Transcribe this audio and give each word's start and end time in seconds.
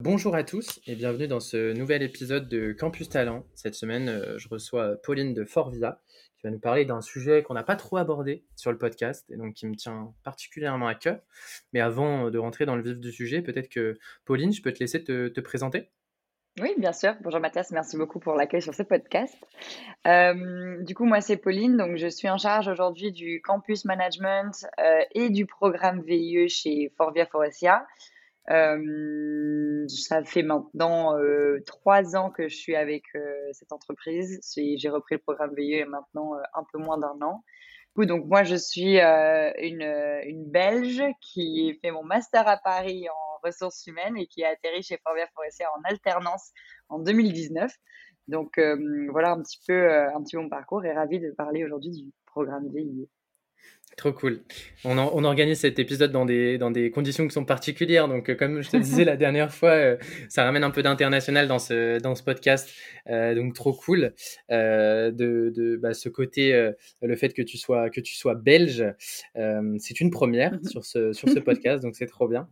Bonjour 0.00 0.34
à 0.34 0.44
tous 0.44 0.78
et 0.86 0.94
bienvenue 0.94 1.26
dans 1.26 1.40
ce 1.40 1.72
nouvel 1.72 2.02
épisode 2.02 2.50
de 2.50 2.72
Campus 2.72 3.08
Talent. 3.08 3.46
Cette 3.54 3.74
semaine, 3.74 4.10
euh, 4.10 4.36
je 4.36 4.46
reçois 4.46 4.96
Pauline 5.02 5.32
de 5.32 5.42
Forvia 5.46 6.02
qui 6.36 6.42
va 6.46 6.50
nous 6.50 6.58
parler 6.58 6.84
d'un 6.84 7.00
sujet 7.00 7.42
qu'on 7.42 7.54
n'a 7.54 7.62
pas 7.62 7.76
trop 7.76 7.96
abordé 7.96 8.44
sur 8.56 8.70
le 8.70 8.76
podcast 8.76 9.24
et 9.30 9.38
donc 9.38 9.54
qui 9.54 9.66
me 9.66 9.74
tient 9.74 10.12
particulièrement 10.22 10.86
à 10.86 10.94
cœur. 10.94 11.20
Mais 11.72 11.80
avant 11.80 12.30
de 12.30 12.36
rentrer 12.36 12.66
dans 12.66 12.76
le 12.76 12.82
vif 12.82 12.98
du 12.98 13.10
sujet, 13.10 13.40
peut-être 13.40 13.70
que 13.70 13.96
Pauline, 14.26 14.52
je 14.52 14.60
peux 14.60 14.70
te 14.70 14.80
laisser 14.80 15.02
te, 15.02 15.40
présenter 15.40 15.88
oui, 16.58 16.74
bien 16.78 16.94
sûr. 16.94 17.14
Bonjour 17.20 17.38
Mathias, 17.38 17.70
merci 17.70 17.98
beaucoup 17.98 18.18
pour 18.18 18.32
l'accueil 18.32 18.62
sur 18.62 18.74
ce 18.74 18.82
podcast. 18.82 19.36
Euh, 20.06 20.82
du 20.84 20.94
coup, 20.94 21.04
moi 21.04 21.20
c'est 21.20 21.36
Pauline, 21.36 21.76
donc 21.76 21.96
je 21.96 22.06
suis 22.06 22.30
en 22.30 22.38
charge 22.38 22.66
aujourd'hui 22.66 23.12
du 23.12 23.42
campus 23.42 23.84
management 23.84 24.64
euh, 24.80 25.00
et 25.14 25.28
du 25.28 25.44
programme 25.44 26.00
VIE 26.00 26.48
chez 26.48 26.90
Forvia 26.96 27.26
Forestia. 27.26 27.86
Euh, 28.50 29.84
ça 29.88 30.22
fait 30.24 30.42
maintenant 30.42 31.18
euh, 31.18 31.58
trois 31.66 32.16
ans 32.16 32.30
que 32.30 32.48
je 32.48 32.56
suis 32.56 32.76
avec 32.76 33.02
euh, 33.16 33.48
cette 33.52 33.72
entreprise. 33.72 34.40
J'ai 34.54 34.88
repris 34.88 35.16
le 35.16 35.20
programme 35.20 35.54
VIE 35.56 35.84
maintenant 35.84 36.34
un 36.54 36.64
peu 36.72 36.78
moins 36.78 36.98
d'un 36.98 37.18
an. 37.22 37.42
Donc 37.96 38.26
moi, 38.26 38.44
je 38.44 38.56
suis 38.56 38.98
une, 38.98 39.82
une 40.26 40.50
Belge 40.50 41.02
qui 41.22 41.78
fait 41.80 41.90
mon 41.90 42.04
master 42.04 42.46
à 42.46 42.58
Paris 42.58 43.08
en 43.08 43.46
ressources 43.46 43.86
humaines 43.86 44.18
et 44.18 44.26
qui 44.26 44.44
a 44.44 44.50
atterri 44.50 44.82
chez 44.82 44.98
Forvia 45.02 45.26
Forestier 45.34 45.64
en 45.66 45.80
alternance 45.84 46.52
en 46.90 46.98
2019. 46.98 47.72
Donc 48.28 48.60
voilà 49.10 49.30
un 49.30 49.40
petit 49.40 49.58
peu 49.66 49.90
un 49.90 50.22
petit 50.22 50.36
peu 50.36 50.42
mon 50.42 50.50
parcours 50.50 50.84
et 50.84 50.92
ravi 50.92 51.20
de 51.20 51.30
parler 51.30 51.64
aujourd'hui 51.64 51.90
du 51.90 52.12
programme 52.26 52.68
VIE. 52.68 53.08
Trop 53.96 54.12
cool. 54.12 54.40
On, 54.84 54.98
on, 54.98 55.24
organise 55.24 55.60
cet 55.60 55.78
épisode 55.78 56.12
dans 56.12 56.26
des, 56.26 56.58
dans 56.58 56.70
des 56.70 56.90
conditions 56.90 57.26
qui 57.26 57.32
sont 57.32 57.46
particulières. 57.46 58.08
Donc, 58.08 58.28
euh, 58.28 58.34
comme 58.34 58.60
je 58.60 58.68
te 58.68 58.76
disais 58.76 59.04
la 59.06 59.16
dernière 59.16 59.54
fois, 59.54 59.70
euh, 59.70 59.96
ça 60.28 60.44
ramène 60.44 60.64
un 60.64 60.70
peu 60.70 60.82
d'international 60.82 61.48
dans 61.48 61.58
ce, 61.58 61.98
dans 61.98 62.14
ce 62.14 62.22
podcast. 62.22 62.70
Euh, 63.08 63.34
donc, 63.34 63.54
trop 63.54 63.72
cool. 63.72 64.12
de, 64.50 65.10
de 65.16 65.76
bah, 65.80 65.94
ce 65.94 66.10
côté, 66.10 66.72
le 67.00 67.16
fait 67.16 67.32
que 67.32 67.40
tu 67.40 67.56
sois, 67.56 67.88
que 67.88 68.02
tu 68.02 68.14
sois 68.14 68.34
belge, 68.34 68.84
c'est 69.78 70.00
une 70.00 70.10
première 70.10 70.58
sur 70.68 70.84
ce, 70.84 71.14
sur 71.14 71.30
ce 71.30 71.38
podcast. 71.38 71.82
Donc, 71.82 71.96
c'est 71.96 72.06
trop 72.06 72.28
bien. 72.28 72.48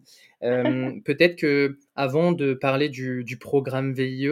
Peut-être 1.05 1.37
que 1.37 1.79
avant 1.97 2.33
de 2.33 2.53
parler 2.53 2.91
du, 2.91 3.39
programme 3.41 3.95
VIE, 3.95 4.29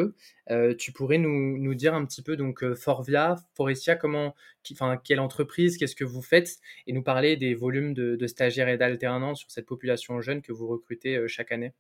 euh, 0.51 0.75
tu 0.75 0.93
pourrais 0.93 1.17
nous, 1.19 1.57
nous, 1.57 1.75
dire 1.75 1.95
un 1.95 2.05
petit 2.05 2.23
peu, 2.23 2.37
donc, 2.37 2.63
euh, 2.63 2.75
Forvia, 2.75 3.37
Forestia, 3.55 3.97
comment, 3.97 4.35
enfin, 4.73 5.01
quelle 5.03 5.21
entreprise, 5.21 5.79
qu'est-ce 5.79 5.97
que 5.97 6.05
vous 6.05 6.21
faites, 6.21 6.59
et 6.87 6.93
nous 6.93 7.03
parler 7.03 7.37
des 7.37 7.55
volumes 7.55 7.95
de, 7.95 8.27
stagiaires 8.27 8.69
et 8.69 8.77
d'alternants 8.77 9.35
sur 9.35 9.51
cette 9.51 9.67
population 9.67 10.21
jeune 10.21 10.43
que 10.43 10.53
vous 10.53 10.67
recrutez 10.67 11.17
euh, 11.17 11.29
chaque 11.29 11.51
année. 11.51 11.73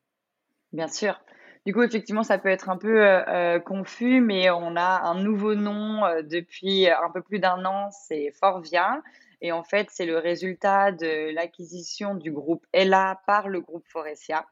Bien 0.72 0.88
sûr. 0.88 1.20
Du 1.66 1.74
coup, 1.74 1.82
effectivement, 1.82 2.22
ça 2.22 2.38
peut 2.38 2.48
être 2.48 2.70
un 2.70 2.76
peu 2.76 3.04
confus, 3.64 4.20
mais 4.20 4.50
on 4.50 4.74
a 4.74 5.02
un 5.02 5.22
nouveau 5.22 5.54
nom 5.54 6.00
depuis 6.24 6.88
un 6.88 7.08
peu 7.14 7.22
plus 7.22 7.38
d'un 7.38 7.64
an, 7.64 7.88
c'est 7.92 8.32
Forvia. 8.32 9.00
Et 9.42 9.50
en 9.50 9.64
fait, 9.64 9.88
c'est 9.90 10.06
le 10.06 10.18
résultat 10.18 10.92
de 10.92 11.34
l'acquisition 11.34 12.14
du 12.14 12.30
groupe 12.30 12.64
ELA 12.72 13.20
par 13.26 13.48
le 13.48 13.60
groupe 13.60 13.84
Forestia. 13.88 14.46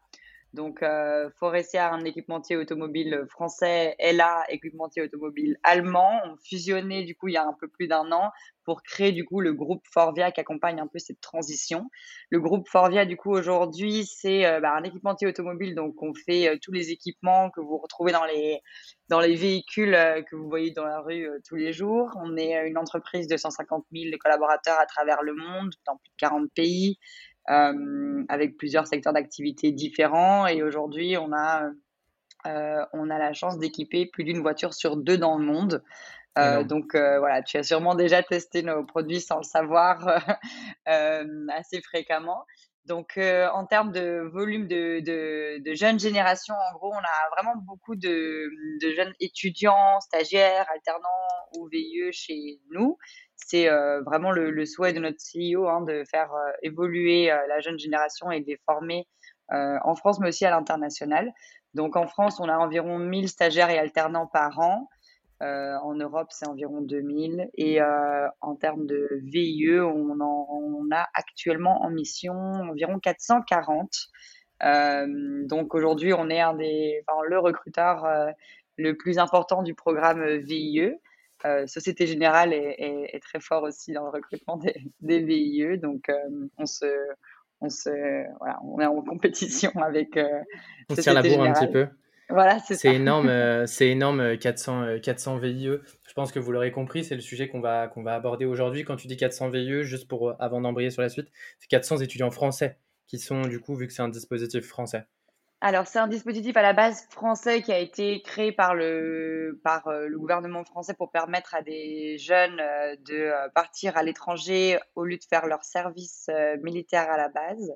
Donc, 0.53 0.83
euh, 0.83 1.31
Forestia, 1.39 1.93
un 1.93 2.05
équipementier 2.05 2.57
automobile 2.57 3.25
français, 3.29 3.95
Ella, 3.99 4.45
équipementier 4.49 5.03
automobile 5.03 5.59
allemand, 5.63 6.21
ont 6.25 6.37
fusionné 6.37 7.05
du 7.05 7.15
coup 7.15 7.29
il 7.29 7.35
y 7.35 7.37
a 7.37 7.47
un 7.47 7.55
peu 7.59 7.69
plus 7.69 7.87
d'un 7.87 8.11
an 8.11 8.31
pour 8.65 8.83
créer 8.83 9.13
du 9.13 9.25
coup 9.25 9.41
le 9.41 9.53
groupe 9.53 9.83
Forvia 9.93 10.31
qui 10.31 10.41
accompagne 10.41 10.81
un 10.81 10.87
peu 10.87 10.99
cette 10.99 11.21
transition. 11.21 11.91
Le 12.31 12.41
groupe 12.41 12.69
Forvia 12.69 13.05
du 13.05 13.17
coup 13.17 13.33
aujourd'hui 13.33 14.05
c'est 14.05 14.47
euh, 14.47 14.61
bah, 14.61 14.73
un 14.75 14.85
équipementier 14.85 15.27
automobile 15.27 15.75
donc 15.75 16.01
on 16.03 16.13
fait 16.15 16.49
euh, 16.49 16.57
tous 16.63 16.71
les 16.71 16.91
équipements 16.91 17.51
que 17.51 17.61
vous 17.61 17.79
retrouvez 17.79 18.13
dans 18.13 18.25
les 18.25 18.61
dans 19.09 19.19
les 19.19 19.35
véhicules 19.35 19.95
euh, 19.95 20.23
que 20.23 20.37
vous 20.37 20.49
voyez 20.49 20.71
dans 20.71 20.85
la 20.85 21.01
rue 21.01 21.29
tous 21.49 21.57
les 21.57 21.73
jours. 21.73 22.11
On 22.23 22.37
est 22.37 22.69
une 22.69 22.79
entreprise 22.79 23.27
de 23.27 23.37
150 23.37 23.87
000 23.93 24.17
collaborateurs 24.21 24.79
à 24.79 24.87
travers 24.87 25.23
le 25.23 25.35
monde 25.35 25.73
dans 25.87 25.97
plus 25.97 26.11
de 26.11 26.17
40 26.19 26.51
pays. 26.55 26.99
Euh, 27.49 28.25
avec 28.29 28.59
plusieurs 28.59 28.87
secteurs 28.87 29.13
d'activité 29.13 29.73
différents. 29.73 30.47
Et 30.47 30.63
aujourd'hui, 30.63 31.17
on 31.17 31.33
a, 31.33 31.71
euh, 32.47 32.85
on 32.93 33.11
a 33.11 33.19
la 33.19 33.33
chance 33.33 33.59
d'équiper 33.59 34.07
plus 34.07 34.25
d'une 34.25 34.41
voiture 34.41 34.75
sur 34.75 34.97
deux 34.97 35.19
dans 35.19 35.39
le 35.39 35.45
monde. 35.45 35.83
Euh, 36.39 36.63
donc 36.63 36.95
voilà, 36.95 37.43
tu 37.43 37.57
as 37.57 37.65
sûrement 37.65 37.97
déjà 37.97 38.23
testé 38.23 38.63
nos 38.63 38.85
produits 38.85 39.21
sans 39.21 39.39
le 39.39 39.43
savoir 39.43 40.23
assez 40.87 41.81
fréquemment. 41.83 42.45
Donc 42.87 43.19
en 43.19 43.67
termes 43.67 43.91
de 43.91 44.31
volume 44.33 44.69
de, 44.69 45.01
de, 45.01 45.63
de, 45.63 45.75
jeunes 45.75 45.99
générations, 45.99 46.55
en 46.55 46.77
gros, 46.77 46.93
on 46.93 46.99
a 46.99 47.37
vraiment 47.37 47.57
beaucoup 47.63 47.97
de, 47.97 48.49
de 48.81 48.95
jeunes 48.95 49.13
étudiants, 49.19 50.01
stagiaires, 50.01 50.67
alternants 50.73 51.09
ou 51.57 51.69
VIE 51.69 52.13
chez 52.13 52.61
nous 52.71 52.97
c'est 53.47 53.69
euh, 53.69 54.03
vraiment 54.03 54.31
le, 54.31 54.65
souhait 54.67 54.93
de 54.93 55.01
notre 55.01 55.19
CEO 55.19 55.69
hein, 55.69 55.83
de 55.83 56.05
faire 56.05 56.33
euh, 56.33 56.51
évoluer 56.63 57.31
euh, 57.31 57.37
la 57.49 57.61
jeune 57.61 57.79
génération 57.79 58.31
et 58.31 58.41
de 58.41 58.47
les 58.47 58.61
former 58.67 59.07
en 59.53 59.97
France, 59.97 60.21
mais 60.21 60.29
aussi 60.29 60.47
à 60.47 60.51
l'international. 60.51 61.33
Donc 61.75 61.97
en 61.97 62.07
France, 62.07 62.39
on 62.39 62.49
a 62.49 62.57
environ 62.57 63.01
1000 63.01 63.29
stagiaires 63.29 63.69
et 63.69 63.81
alternants 63.81 64.29
par 64.29 64.61
an. 64.61 64.89
en 65.41 65.95
Europe, 65.97 66.29
c'est 66.31 66.47
environ 66.47 66.83
2000. 66.83 67.51
Et 67.55 67.81
en 67.83 68.55
termes 68.55 68.87
de 68.87 69.09
VIE, 69.25 69.81
on, 69.81 70.17
on, 70.21 70.89
a 70.93 71.09
actuellement 71.15 71.83
en 71.83 71.91
mission 71.91 72.33
environ 72.33 73.01
440. 73.01 73.91
donc 75.49 75.75
aujourd'hui, 75.75 76.15
on 76.15 76.31
est 76.31 76.41
un 76.41 76.55
des, 76.55 77.03
enfin, 77.09 77.21
le 77.29 77.41
recruteur 77.41 78.07
le 78.79 78.97
plus 78.97 79.19
important 79.19 79.65
du 79.65 79.75
programme 79.75 80.25
VIE. 80.37 80.93
Euh, 81.47 81.67
Société 81.67 82.07
Générale 82.07 82.53
est, 82.53 83.21
très 83.23 83.41
fort 83.41 83.63
aussi 83.63 83.93
dans 83.93 84.05
le 84.05 84.11
recrutement 84.11 84.59
des, 85.01 85.21
VIE, 85.25 85.79
donc 85.79 86.09
euh, 86.09 86.15
on 86.59 86.67
se, 86.67 86.87
on 87.61 87.69
se, 87.69 87.91
voilà, 88.39 88.59
on 88.65 88.81
est 88.81 88.87
en 88.87 89.01
compétition 89.03 89.71
avec. 89.83 90.17
Euh, 90.17 90.41
on 90.89 90.95
tire 90.95 91.15
la 91.15 91.23
bourre 91.23 91.43
un 91.43 91.53
petit 91.53 91.73
peu. 91.73 91.89
Voilà, 92.29 92.61
c'est 92.61 92.95
énorme, 92.95 93.31
c'est 93.67 93.89
énorme 93.89 94.39
400, 94.39 95.01
400 95.03 95.39
VIE. 95.39 95.79
Je 96.07 96.15
pense 96.15 96.31
que 96.31 96.39
vous 96.39 96.53
l'aurez 96.53 96.71
compris, 96.71 97.05
c'est 97.05 97.17
le 97.17 97.21
sujet 97.21 97.49
qu'on 97.49 97.61
va, 97.61 97.89
qu'on 97.89 98.03
va 98.03 98.15
aborder 98.15 98.45
aujourd'hui. 98.45 98.85
Quand 98.85 98.97
tu 98.97 99.09
dis 99.09 99.17
400 99.17 99.51
VIE, 99.51 99.83
juste 99.83 100.07
pour 100.07 100.35
avant 100.41 100.61
d'embrayer 100.61 100.91
sur 100.91 101.03
la 101.03 101.09
suite, 101.09 101.29
c'est 101.59 101.69
400 101.69 101.99
étudiants 101.99 102.31
français 102.31 102.77
qui 103.09 103.19
sont 103.19 103.43
du 103.43 103.59
coup, 103.59 103.75
vu 103.75 103.89
que 103.89 103.93
c'est 103.93 104.03
un 104.03 104.09
dispositif 104.09 104.65
français. 104.65 105.05
Alors, 105.63 105.87
c'est 105.87 105.99
un 105.99 106.07
dispositif 106.07 106.57
à 106.57 106.63
la 106.63 106.73
base 106.73 107.07
français 107.11 107.61
qui 107.61 107.71
a 107.71 107.79
été 107.79 108.23
créé 108.23 108.51
par 108.51 108.75
le, 108.75 109.61
par 109.63 109.89
euh, 109.89 110.07
le 110.07 110.19
gouvernement 110.19 110.65
français 110.65 110.95
pour 110.95 111.11
permettre 111.11 111.55
à 111.55 111.61
des 111.61 112.17
jeunes 112.17 112.59
euh, 112.59 112.97
de 113.07 113.15
euh, 113.15 113.49
partir 113.55 113.99
à 113.99 114.03
l'étranger 114.03 114.79
au 114.95 115.05
lieu 115.05 115.19
de 115.19 115.25
faire 115.25 115.47
leur 115.47 115.63
service 115.63 116.31
militaire 116.63 117.11
à 117.11 117.17
la 117.17 117.29
base. 117.29 117.75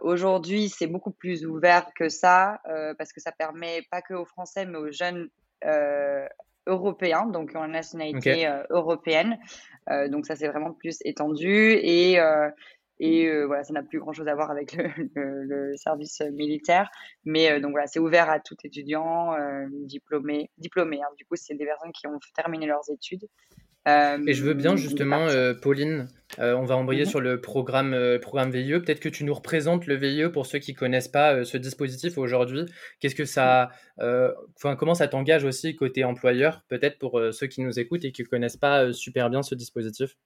Aujourd'hui, 0.00 0.68
c'est 0.68 0.86
beaucoup 0.86 1.12
plus 1.12 1.46
ouvert 1.46 1.92
que 1.94 2.08
ça 2.08 2.60
parce 2.98 3.12
que 3.12 3.20
ça 3.20 3.30
permet 3.30 3.82
pas 3.90 4.02
que 4.02 4.14
aux 4.14 4.24
Français, 4.24 4.64
mais 4.64 4.78
aux 4.78 4.90
jeunes 4.90 5.28
européens, 6.66 7.26
donc 7.26 7.54
en 7.54 7.68
nationalité 7.68 8.50
européenne. 8.70 9.38
donc 10.08 10.26
ça, 10.26 10.34
c'est 10.34 10.48
vraiment 10.48 10.72
plus 10.72 10.98
étendu 11.04 11.72
et 11.82 12.18
et 13.00 13.26
euh, 13.26 13.46
voilà, 13.46 13.64
ça 13.64 13.72
n'a 13.72 13.82
plus 13.82 13.98
grand 13.98 14.12
chose 14.12 14.28
à 14.28 14.34
voir 14.34 14.50
avec 14.50 14.76
le, 14.76 15.72
service 15.76 16.20
militaire. 16.32 16.90
Mais 17.24 17.50
euh, 17.50 17.60
donc 17.60 17.72
voilà, 17.72 17.86
c'est 17.86 17.98
ouvert 17.98 18.28
à 18.28 18.38
tout 18.40 18.56
étudiant 18.62 19.34
euh, 19.34 19.66
diplômé. 19.72 20.50
diplômé 20.58 21.00
hein. 21.02 21.08
Du 21.16 21.24
coup, 21.24 21.34
c'est 21.34 21.54
des 21.54 21.64
personnes 21.64 21.92
qui 21.92 22.06
ont 22.06 22.18
terminé 22.36 22.66
leurs 22.66 22.88
études. 22.90 23.26
et 23.86 24.34
je 24.34 24.44
veux 24.44 24.52
bien 24.52 24.76
justement, 24.76 25.28
Pauline, 25.62 26.08
on 26.36 26.64
va 26.64 26.76
embrayer 26.76 27.04
mhm. 27.04 27.08
sur 27.08 27.20
le 27.22 27.40
programme, 27.40 27.96
programme 28.20 28.50
VIE. 28.50 28.78
Peut-être 28.80 29.00
que 29.00 29.08
tu 29.08 29.24
nous 29.24 29.32
représentes 29.32 29.86
le 29.86 29.94
VIE 29.94 30.28
pour 30.30 30.44
ceux 30.44 30.58
qui 30.58 30.74
connaissent 30.74 31.08
pas 31.08 31.42
ce 31.44 31.56
dispositif 31.56 32.18
aujourd'hui. 32.18 32.66
Qu'est-ce 33.00 33.14
que 33.14 33.24
ça, 33.24 33.70
enfin, 33.98 34.76
comment 34.76 34.94
ça 34.94 35.08
t'engage 35.08 35.44
aussi 35.44 35.74
côté 35.74 36.04
employeur, 36.04 36.64
peut-être 36.68 36.98
pour 36.98 37.18
ceux 37.32 37.46
qui 37.46 37.62
nous 37.62 37.80
écoutent 37.80 38.04
et 38.04 38.12
qui 38.12 38.24
connaissent 38.24 38.58
pas 38.58 38.92
super 38.92 39.30
bien 39.30 39.42
ce 39.42 39.54
dispositif? 39.54 40.16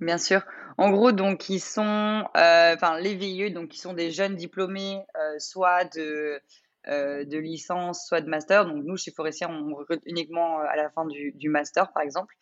Bien 0.00 0.16
sûr. 0.16 0.42
En 0.78 0.90
gros, 0.90 1.12
donc, 1.12 1.50
ils 1.50 1.60
sont, 1.60 2.24
euh, 2.36 2.74
enfin, 2.74 2.98
les 2.98 3.14
VIE, 3.14 3.50
donc, 3.52 3.76
ils 3.76 3.80
sont 3.80 3.92
des 3.92 4.10
jeunes 4.10 4.34
diplômés, 4.34 4.98
euh, 5.16 5.38
soit 5.38 5.84
de, 5.94 6.40
euh, 6.88 7.26
de 7.26 7.36
licence, 7.36 8.06
soit 8.06 8.22
de 8.22 8.28
master. 8.30 8.64
Donc, 8.64 8.82
nous, 8.84 8.96
chez 8.96 9.10
Forestier, 9.10 9.46
on 9.46 9.74
recrute 9.74 10.00
uniquement 10.06 10.58
à 10.60 10.76
la 10.76 10.88
fin 10.90 11.04
du, 11.04 11.32
du 11.32 11.50
master, 11.50 11.92
par 11.92 12.02
exemple. 12.02 12.34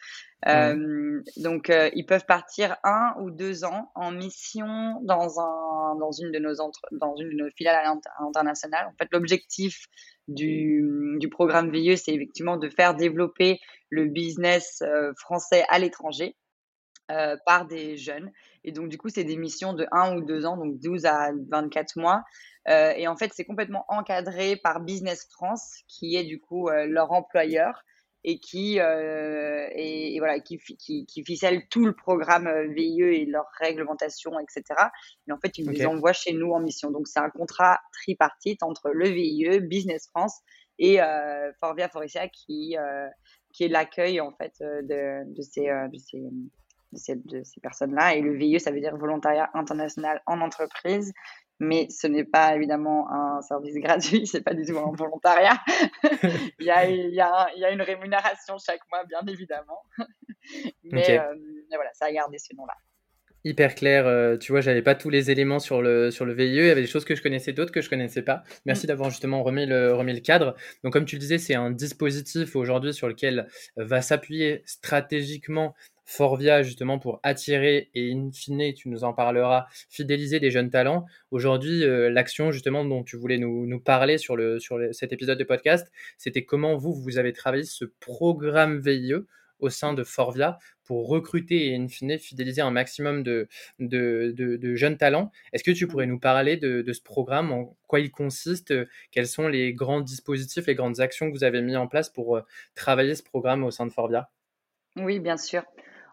donc, 1.36 1.72
ils 1.94 2.06
peuvent 2.06 2.26
partir 2.26 2.76
un 2.84 3.14
ou 3.20 3.32
deux 3.32 3.64
ans 3.64 3.90
en 3.96 4.12
mission 4.12 5.00
dans, 5.02 5.40
un, 5.40 5.96
dans, 5.96 6.12
une, 6.12 6.30
de 6.30 6.38
nos 6.38 6.60
entre, 6.60 6.82
dans 6.92 7.16
une 7.16 7.30
de 7.30 7.34
nos 7.42 7.50
filiales 7.56 7.92
internationales. 8.20 8.86
En 8.86 8.94
fait, 9.00 9.08
l'objectif 9.10 9.86
du, 10.28 11.16
du 11.18 11.28
programme 11.28 11.72
VIE, 11.72 11.98
c'est 11.98 12.12
effectivement 12.14 12.56
de 12.56 12.68
faire 12.68 12.94
développer 12.94 13.58
le 13.90 14.04
business 14.04 14.80
français 15.16 15.64
à 15.70 15.80
l'étranger. 15.80 16.36
Euh, 17.10 17.38
par 17.46 17.66
des 17.66 17.96
jeunes. 17.96 18.30
Et 18.64 18.72
donc, 18.72 18.90
du 18.90 18.98
coup, 18.98 19.08
c'est 19.08 19.24
des 19.24 19.38
missions 19.38 19.72
de 19.72 19.86
1 19.92 20.18
ou 20.18 20.20
2 20.20 20.44
ans, 20.44 20.58
donc 20.58 20.78
12 20.78 21.06
à 21.06 21.30
24 21.48 21.96
mois. 21.96 22.22
Euh, 22.68 22.92
et 22.98 23.08
en 23.08 23.16
fait, 23.16 23.30
c'est 23.32 23.46
complètement 23.46 23.86
encadré 23.88 24.56
par 24.56 24.80
Business 24.80 25.26
France, 25.30 25.78
qui 25.88 26.16
est 26.16 26.24
du 26.24 26.38
coup 26.38 26.68
euh, 26.68 26.84
leur 26.84 27.12
employeur 27.12 27.82
et 28.24 28.40
qui, 28.40 28.76
et, 28.76 30.16
voilà, 30.18 30.40
qui, 30.40 30.58
qui, 30.58 31.06
qui, 31.06 31.24
ficelle 31.24 31.66
tout 31.70 31.86
le 31.86 31.94
programme 31.94 32.50
VIE 32.74 33.00
et 33.00 33.24
leur 33.24 33.46
réglementation, 33.58 34.38
etc. 34.38 34.64
Et 35.26 35.32
en 35.32 35.38
fait, 35.38 35.56
ils 35.56 35.64
nous 35.64 35.72
les 35.72 35.86
envoient 35.86 36.12
chez 36.12 36.34
nous 36.34 36.52
en 36.52 36.60
mission. 36.60 36.90
Donc, 36.90 37.08
c'est 37.08 37.20
un 37.20 37.30
contrat 37.30 37.78
tripartite 37.92 38.62
entre 38.62 38.90
le 38.90 39.08
VIE, 39.08 39.60
Business 39.60 40.08
France 40.08 40.40
et 40.78 40.98
Forvia 41.60 41.88
Forestia 41.88 42.28
qui, 42.28 42.76
qui 43.54 43.64
est 43.64 43.68
l'accueil 43.68 44.20
en 44.20 44.32
fait 44.32 44.52
de, 44.60 45.32
de 45.32 45.42
ces, 45.42 45.66
de 45.66 45.96
ces 45.96 46.20
de 46.92 47.42
ces, 47.42 47.60
personnes-là. 47.60 48.14
Et 48.14 48.20
le 48.20 48.34
VIE, 48.34 48.60
ça 48.60 48.70
veut 48.70 48.80
dire 48.80 48.96
volontariat 48.96 49.50
international 49.54 50.22
en 50.26 50.40
entreprise. 50.40 51.12
Mais 51.60 51.88
ce 51.90 52.06
n'est 52.06 52.24
pas 52.24 52.54
évidemment 52.54 53.10
un 53.10 53.42
service 53.42 53.74
gratuit, 53.82 54.26
c'est 54.26 54.42
pas 54.42 54.54
du 54.54 54.64
tout 54.64 54.78
un 54.78 54.92
volontariat. 54.94 55.58
il, 56.60 56.66
y 56.66 56.70
a, 56.70 56.88
il, 56.88 57.14
y 57.14 57.20
a, 57.20 57.48
il, 57.56 57.60
y 57.60 57.64
a, 57.64 57.70
une 57.70 57.82
rémunération 57.82 58.56
chaque 58.58 58.80
mois, 58.92 59.04
bien 59.04 59.22
évidemment. 59.26 59.82
mais, 60.84 61.18
euh, 61.18 61.34
mais 61.70 61.76
voilà, 61.76 61.90
ça 61.94 62.06
a 62.06 62.12
gardé 62.12 62.38
ce 62.38 62.54
nom-là 62.54 62.74
hyper 63.44 63.74
clair. 63.74 64.06
Euh, 64.06 64.36
tu 64.36 64.52
vois, 64.52 64.60
j'avais 64.60 64.82
pas 64.82 64.94
tous 64.94 65.10
les 65.10 65.30
éléments 65.30 65.58
sur 65.58 65.82
le, 65.82 66.10
sur 66.10 66.24
le 66.24 66.34
VIE. 66.34 66.46
Il 66.46 66.66
y 66.66 66.70
avait 66.70 66.80
des 66.80 66.86
choses 66.86 67.04
que 67.04 67.14
je 67.14 67.22
connaissais, 67.22 67.52
d'autres 67.52 67.72
que 67.72 67.80
je 67.80 67.90
connaissais 67.90 68.22
pas. 68.22 68.42
Merci 68.66 68.86
mm. 68.86 68.88
d'avoir 68.88 69.10
justement 69.10 69.42
remis 69.42 69.66
le, 69.66 69.94
remis 69.94 70.12
le 70.12 70.20
cadre. 70.20 70.54
Donc, 70.84 70.92
comme 70.92 71.04
tu 71.04 71.16
le 71.16 71.20
disais, 71.20 71.38
c'est 71.38 71.54
un 71.54 71.70
dispositif 71.70 72.56
aujourd'hui 72.56 72.92
sur 72.92 73.08
lequel 73.08 73.48
va 73.76 74.02
s'appuyer 74.02 74.62
stratégiquement 74.66 75.74
Forvia 76.10 76.62
justement 76.62 76.98
pour 76.98 77.20
attirer 77.22 77.90
et 77.94 78.12
in 78.12 78.30
fine, 78.32 78.72
tu 78.72 78.88
nous 78.88 79.04
en 79.04 79.12
parleras, 79.12 79.66
fidéliser 79.90 80.40
des 80.40 80.50
jeunes 80.50 80.70
talents. 80.70 81.04
Aujourd'hui, 81.30 81.84
euh, 81.84 82.08
l'action 82.08 82.50
justement 82.50 82.82
dont 82.82 83.04
tu 83.04 83.18
voulais 83.18 83.36
nous, 83.36 83.66
nous 83.66 83.78
parler 83.78 84.16
sur, 84.16 84.34
le, 84.34 84.58
sur 84.58 84.78
cet 84.92 85.12
épisode 85.12 85.38
de 85.38 85.44
podcast, 85.44 85.92
c'était 86.16 86.46
comment 86.46 86.78
vous, 86.78 86.94
vous 86.94 87.18
avez 87.18 87.34
travaillé 87.34 87.64
ce 87.64 87.84
programme 87.84 88.80
VIE 88.80 89.16
au 89.58 89.68
sein 89.68 89.92
de 89.92 90.02
Forvia 90.02 90.58
pour 90.82 91.08
recruter 91.08 91.66
et 91.66 91.76
in 91.76 91.88
fine 91.88 92.18
fidéliser 92.18 92.62
un 92.62 92.70
maximum 92.70 93.22
de, 93.22 93.46
de, 93.78 94.32
de, 94.34 94.74
jeunes 94.76 94.96
talents. 94.96 95.30
Est-ce 95.52 95.62
que 95.62 95.72
tu 95.72 95.86
pourrais 95.86 96.06
nous 96.06 96.18
parler 96.18 96.56
de, 96.56 96.80
de, 96.80 96.92
ce 96.94 97.02
programme, 97.02 97.52
en 97.52 97.76
quoi 97.86 98.00
il 98.00 98.10
consiste, 98.10 98.72
quels 99.10 99.26
sont 99.26 99.46
les 99.46 99.74
grands 99.74 100.00
dispositifs, 100.00 100.68
les 100.68 100.74
grandes 100.74 101.00
actions 101.00 101.30
que 101.30 101.36
vous 101.36 101.44
avez 101.44 101.60
mis 101.60 101.76
en 101.76 101.86
place 101.86 102.08
pour 102.08 102.38
euh, 102.38 102.42
travailler 102.74 103.14
ce 103.14 103.22
programme 103.22 103.62
au 103.62 103.70
sein 103.70 103.84
de 103.84 103.92
Forvia? 103.92 104.30
Oui, 104.96 105.20
bien 105.20 105.36
sûr. 105.36 105.64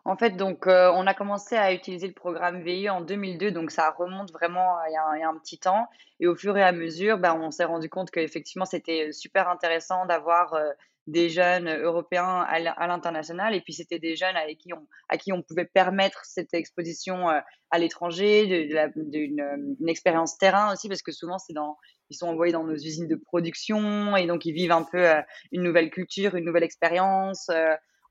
En 0.08 0.18
fait, 0.18 0.38
donc, 0.38 0.68
euh, 0.68 0.92
on 0.94 1.08
a 1.08 1.16
commencé 1.16 1.56
à 1.56 1.74
utiliser 1.74 2.06
le 2.06 2.14
programme 2.14 2.62
VIE 2.62 2.90
en 2.92 3.02
2002, 3.02 3.52
donc 3.52 3.72
ça 3.72 3.90
remonte 3.90 4.32
vraiment 4.32 4.76
il 4.88 4.94
y, 4.94 5.24
a, 5.24 5.28
un 5.28 5.38
petit 5.40 5.58
temps. 5.58 5.88
Et 6.20 6.28
au 6.28 6.36
fur 6.36 6.56
et 6.56 6.64
à 6.64 6.72
mesure, 6.72 7.18
ben, 7.18 7.34
on 7.34 7.50
s'est 7.50 7.66
rendu 7.66 7.90
compte 7.90 8.12
qu'effectivement, 8.12 8.66
c'était 8.66 9.12
super 9.12 9.50
intéressant 9.50 10.06
d'avoir 10.06 10.54
euh, 10.54 10.70
des 11.08 11.30
jeunes 11.30 11.68
européens 11.82 12.46
à 12.48 12.88
l'international. 12.88 13.56
Et 13.56 13.62
puis, 13.62 13.74
c'était 13.74 13.98
des 13.98 14.16
jeunes 14.16 14.36
avec 14.36 14.60
qui 14.60 14.74
on, 14.74 14.88
à 15.10 15.18
qui 15.18 15.34
on 15.34 15.42
pouvait 15.42 15.66
permettre 15.66 16.24
cette 16.24 16.54
exposition 16.54 17.28
euh, 17.32 17.40
à 17.72 17.80
l'étranger, 17.80 18.70
d'une 18.96 19.88
expérience 19.88 20.38
terrain 20.38 20.72
aussi, 20.72 20.88
parce 20.88 21.02
que 21.02 21.12
souvent, 21.12 21.40
c'est 21.40 21.54
dans, 21.54 21.78
ils 22.12 22.16
sont 22.16 22.28
envoyés 22.28 22.54
dans 22.54 22.64
nos 22.64 22.76
usines 22.76 23.08
de 23.08 23.16
production 23.16 24.16
et 24.16 24.28
donc 24.28 24.46
ils 24.46 24.54
vivent 24.54 24.72
un 24.72 24.84
peu 24.84 25.04
une 25.52 25.64
nouvelle 25.64 25.90
culture, 25.90 26.36
une 26.36 26.46
nouvelle 26.46 26.64
expérience 26.64 27.50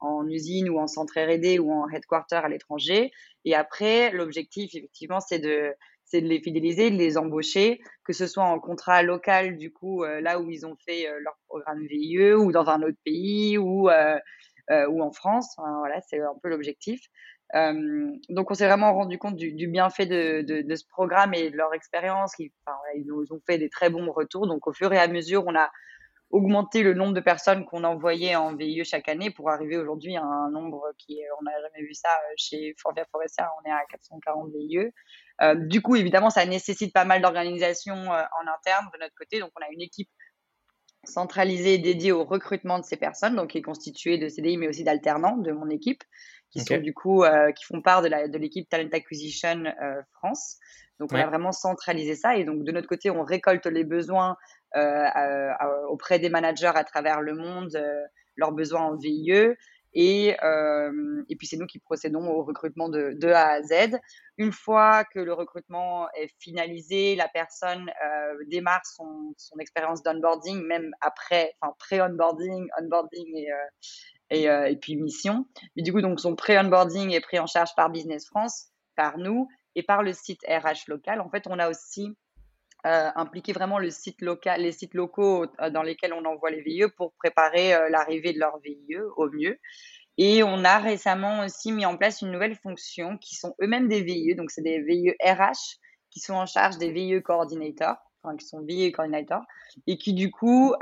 en 0.05 0.29
usine 0.29 0.69
ou 0.69 0.79
en 0.79 0.87
centre 0.87 1.19
R&D 1.19 1.59
ou 1.59 1.73
en 1.73 1.89
headquarter 1.89 2.37
à 2.37 2.49
l'étranger. 2.49 3.11
Et 3.45 3.55
après, 3.55 4.11
l'objectif, 4.11 4.75
effectivement, 4.75 5.21
c'est 5.21 5.39
de, 5.39 5.75
c'est 6.05 6.21
de 6.21 6.29
les 6.29 6.41
fidéliser, 6.41 6.91
de 6.91 6.97
les 6.97 7.17
embaucher, 7.19 7.81
que 8.05 8.13
ce 8.13 8.27
soit 8.27 8.45
en 8.45 8.59
contrat 8.61 9.03
local, 9.03 9.57
du 9.57 9.73
coup, 9.73 10.05
euh, 10.05 10.21
là 10.21 10.41
où 10.41 10.51
ils 10.51 10.67
ont 10.67 10.77
fait 10.87 11.09
euh, 11.09 11.19
leur 11.21 11.37
programme 11.49 11.85
VIE, 11.87 12.33
ou 12.35 12.53
dans 12.53 12.69
un 12.69 12.83
autre 12.83 12.99
pays, 13.05 13.59
ou, 13.59 13.89
euh, 13.89 14.19
ou 14.89 15.03
en 15.03 15.13
France. 15.13 15.55
voilà, 15.57 16.01
c'est 16.03 16.21
un 16.21 16.35
peu 16.43 16.49
l'objectif. 16.49 17.01
donc, 17.55 18.51
on 18.51 18.55
s'est 18.55 18.67
vraiment 18.67 18.95
rendu 18.95 19.19
compte 19.19 19.37
du, 19.37 19.67
bienfait 19.67 20.07
de, 20.07 20.43
de, 20.43 20.75
ce 20.75 20.85
programme 20.89 21.35
et 21.35 21.51
de 21.51 21.57
leur 21.57 21.75
expérience. 21.75 22.33
Ils 22.39 22.51
nous 23.07 23.33
ont 23.33 23.41
fait 23.47 23.59
des 23.59 23.69
très 23.69 23.91
bons 23.91 24.11
retours. 24.13 24.47
Donc, 24.47 24.67
au 24.67 24.73
fur 24.73 24.93
et 24.93 24.99
à 24.99 25.09
mesure, 25.09 25.45
on 25.47 25.55
a 25.55 25.71
augmenter 26.35 26.83
le 26.83 26.95
nombre 26.95 27.15
de 27.15 27.21
personnes 27.21 27.65
qu'on 27.65 27.85
envoyait 27.85 28.35
en 28.35 28.57
VIE 28.57 28.85
chaque 28.85 29.09
année 29.09 29.31
pour 29.31 29.51
arriver 29.51 29.77
aujourd'hui 29.77 30.17
à 30.17 30.25
un 30.25 30.51
nombre 30.51 30.83
qui 30.99 31.21
est, 31.21 31.27
on 31.39 31.45
n'a 31.45 31.53
jamais 31.63 31.87
vu 31.87 31.95
ça 31.95 32.09
euh, 32.09 32.35
chez 32.37 32.75
Forvia 32.83 33.05
Forestia, 33.13 33.49
on 33.63 33.69
est 33.69 33.73
à 33.73 33.81
440 33.89 34.51
VIE. 34.51 34.91
Euh, 35.43 35.55
du 35.55 35.81
coup, 35.81 35.95
évidemment, 35.95 36.31
ça 36.31 36.45
nécessite 36.45 36.93
pas 36.93 37.05
mal 37.05 37.23
d'organisation 37.23 37.95
euh, 37.95 38.23
en 38.43 38.53
interne 38.53 38.87
de 38.93 38.99
notre 38.99 39.15
côté. 39.15 39.39
Donc, 39.39 39.53
on 39.57 39.65
a 39.65 39.71
une 39.71 39.81
équipe 39.81 40.11
centralisée 41.05 41.79
dédiée 41.79 42.11
au 42.11 42.25
recrutement 42.25 42.81
de 42.81 42.85
ces 42.85 42.97
personnes, 42.97 43.37
donc 43.37 43.51
qui 43.51 43.59
est 43.59 43.63
constituée 43.63 44.19
de 44.19 44.29
CDI 44.29 44.57
mais 44.57 44.67
aussi 44.67 44.83
d'alternants 44.83 45.37
de 45.37 45.53
mon 45.53 45.71
équipe, 45.71 46.03
qui 46.51 46.61
sont 46.61 46.79
du 46.79 46.95
coup 46.95 47.25
qui 47.57 47.65
font 47.65 47.83
part 47.83 48.01
de 48.01 48.39
l'équipe 48.39 48.69
Talent 48.71 48.89
Acquisition 48.91 49.65
France. 50.15 50.59
Donc, 50.99 51.13
on 51.13 51.17
a 51.17 51.27
vraiment 51.27 51.53
centralisé 51.53 52.15
ça. 52.15 52.37
Et 52.37 52.45
donc, 52.45 52.65
de 52.65 52.73
notre 52.73 52.89
côté, 52.89 53.11
on 53.11 53.23
récolte 53.23 53.67
les 53.67 53.85
besoins 53.85 54.37
auprès 55.89 56.19
des 56.19 56.29
managers 56.29 56.73
à 56.75 56.85
travers 56.85 57.21
le 57.21 57.35
monde 57.35 57.75
euh, 57.77 58.05
leurs 58.37 58.53
besoins 58.53 58.83
en 58.83 58.97
VIE. 58.97 59.55
Et, 59.97 60.37
euh, 60.43 61.23
et, 61.29 61.37
puis 61.37 61.47
c'est 61.47 61.57
nous 61.57 61.67
qui 61.67 61.79
procédons 61.79 62.27
au 62.27 62.43
recrutement 62.43 62.89
de, 62.89 63.13
de, 63.15 63.29
A 63.29 63.51
à 63.51 63.63
Z. 63.63 63.97
Une 64.39 64.51
fois 64.51 65.05
que 65.05 65.21
le 65.21 65.33
recrutement 65.33 66.09
est 66.15 66.29
finalisé, 66.41 67.15
la 67.15 67.29
personne 67.29 67.89
euh, 68.05 68.35
démarre 68.49 68.85
son, 68.85 69.35
son 69.37 69.57
expérience 69.59 70.03
d'onboarding, 70.03 70.67
même 70.67 70.91
après, 71.01 71.55
enfin 71.61 71.75
pré-onboarding, 71.79 72.67
onboarding 72.83 73.47
et, 74.31 74.47
et, 74.47 74.77
puis 74.83 74.97
mission. 74.97 75.47
Et 75.77 75.83
du 75.83 75.93
coup, 75.93 76.01
donc 76.01 76.19
son 76.19 76.35
pré-onboarding 76.35 77.13
est 77.13 77.21
pris 77.21 77.39
en 77.39 77.47
charge 77.47 77.71
par 77.77 77.89
Business 77.89 78.27
France, 78.27 78.73
par 78.97 79.17
nous 79.17 79.47
et 79.77 79.85
par 79.85 80.03
le 80.03 80.13
site 80.13 80.41
RH 80.49 80.89
local. 80.89 81.21
En 81.21 81.31
fait, 81.31 81.47
on 81.47 81.61
a 81.61 81.71
aussi 81.71 82.17
euh, 82.87 83.11
impliquer 83.17 83.55
vraiment 83.55 83.79
les 83.79 83.91
sites 83.91 84.21
locaux 84.21 85.47
euh, 85.61 85.71
dans 85.71 85.83
lesquels 85.83 86.13
on 86.13 86.25
envoie 86.27 86.51
les 86.51 86.61
VIE 86.61 86.85
pour 86.97 87.15
préparer 87.15 87.75
euh, 87.75 87.89
l'arrivée 87.89 88.35
de 88.35 88.39
leur 88.39 88.59
VIE 88.59 88.99
au 89.17 89.31
mieux. 89.31 89.59
Et 90.19 90.43
on 90.43 90.65
a 90.65 90.79
récemment 90.79 91.41
aussi 91.45 91.73
mis 91.73 91.87
en 91.87 91.97
place 91.97 92.21
une 92.21 92.31
nouvelle 92.31 92.57
fonction 92.57 93.17
qui 93.17 93.37
sont 93.37 93.55
eux-mêmes 93.63 93.89
des 93.89 94.03
VIE, 94.03 94.35
donc 94.35 94.51
c'est 94.51 94.61
des 94.61 94.83
VIE 94.83 95.15
RH 95.25 95.79
qui 96.11 96.21
sont 96.21 96.35
en 96.35 96.45
charge 96.45 96.77
des 96.77 96.93
VIE 96.93 97.23
coordinators, 97.23 97.97
enfin 98.23 98.37
qui 98.37 98.47
sont 98.47 98.61
VIE 98.61 98.93
coordinators, 98.93 99.45
et 99.87 99.97
qui 99.97 100.13
du 100.13 100.31
coup 100.31 100.75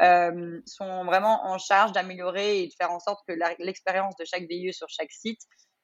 sont 0.67 1.05
vraiment 1.07 1.47
en 1.47 1.57
charge 1.57 1.93
d'améliorer 1.93 2.63
et 2.63 2.67
de 2.67 2.73
faire 2.75 2.91
en 2.91 2.99
sorte 2.99 3.21
que 3.27 3.33
l'expérience 3.59 4.17
de 4.17 4.27
chaque 4.27 4.47
VIE 4.49 4.75
sur 4.75 4.89
chaque 4.91 5.13
site 5.13 5.41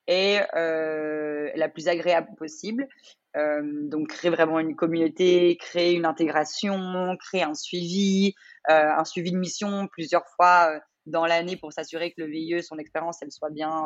est 0.08 0.44
euh, 0.56 1.50
la 1.54 1.68
plus 1.68 1.86
agréable 1.86 2.34
possible. 2.36 2.88
Euh, 3.36 3.62
donc 3.88 4.08
créer 4.08 4.30
vraiment 4.30 4.58
une 4.58 4.74
communauté, 4.74 5.56
créer 5.60 5.92
une 5.92 6.06
intégration, 6.06 7.16
créer 7.20 7.42
un 7.42 7.54
suivi, 7.54 8.34
euh, 8.70 8.90
un 8.90 9.04
suivi 9.04 9.30
de 9.30 9.36
mission 9.36 9.86
plusieurs 9.86 10.26
fois 10.34 10.80
dans 11.06 11.26
l'année 11.26 11.56
pour 11.56 11.72
s'assurer 11.72 12.10
que 12.12 12.22
le 12.22 12.26
VIE, 12.26 12.62
son 12.62 12.78
expérience, 12.78 13.22
elle 13.22 13.30
soit 13.30 13.50
bien, 13.50 13.84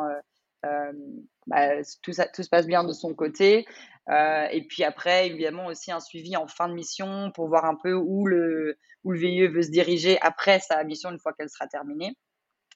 bah, 1.47 1.83
tout, 2.01 2.11
tout 2.33 2.43
se 2.43 2.49
passe 2.49 2.67
bien 2.67 2.83
de 2.83 2.93
son 2.93 3.13
côté. 3.13 3.65
et 4.09 4.65
puis 4.69 4.83
après, 4.83 5.27
évidemment 5.27 5.67
aussi 5.67 5.91
un 5.91 5.99
suivi 5.99 6.35
en 6.35 6.47
fin 6.47 6.67
de 6.67 6.73
mission 6.73 7.31
pour 7.35 7.47
voir 7.47 7.65
un 7.65 7.75
peu 7.75 7.93
où 7.93 8.25
le, 8.25 8.77
où 9.03 9.11
le 9.11 9.19
VIE 9.19 9.47
veut 9.47 9.61
se 9.61 9.71
diriger 9.71 10.19
après 10.21 10.59
sa 10.59 10.83
mission 10.83 11.11
une 11.11 11.19
fois 11.19 11.33
qu'elle 11.33 11.49
sera 11.49 11.67
terminée. 11.67 12.15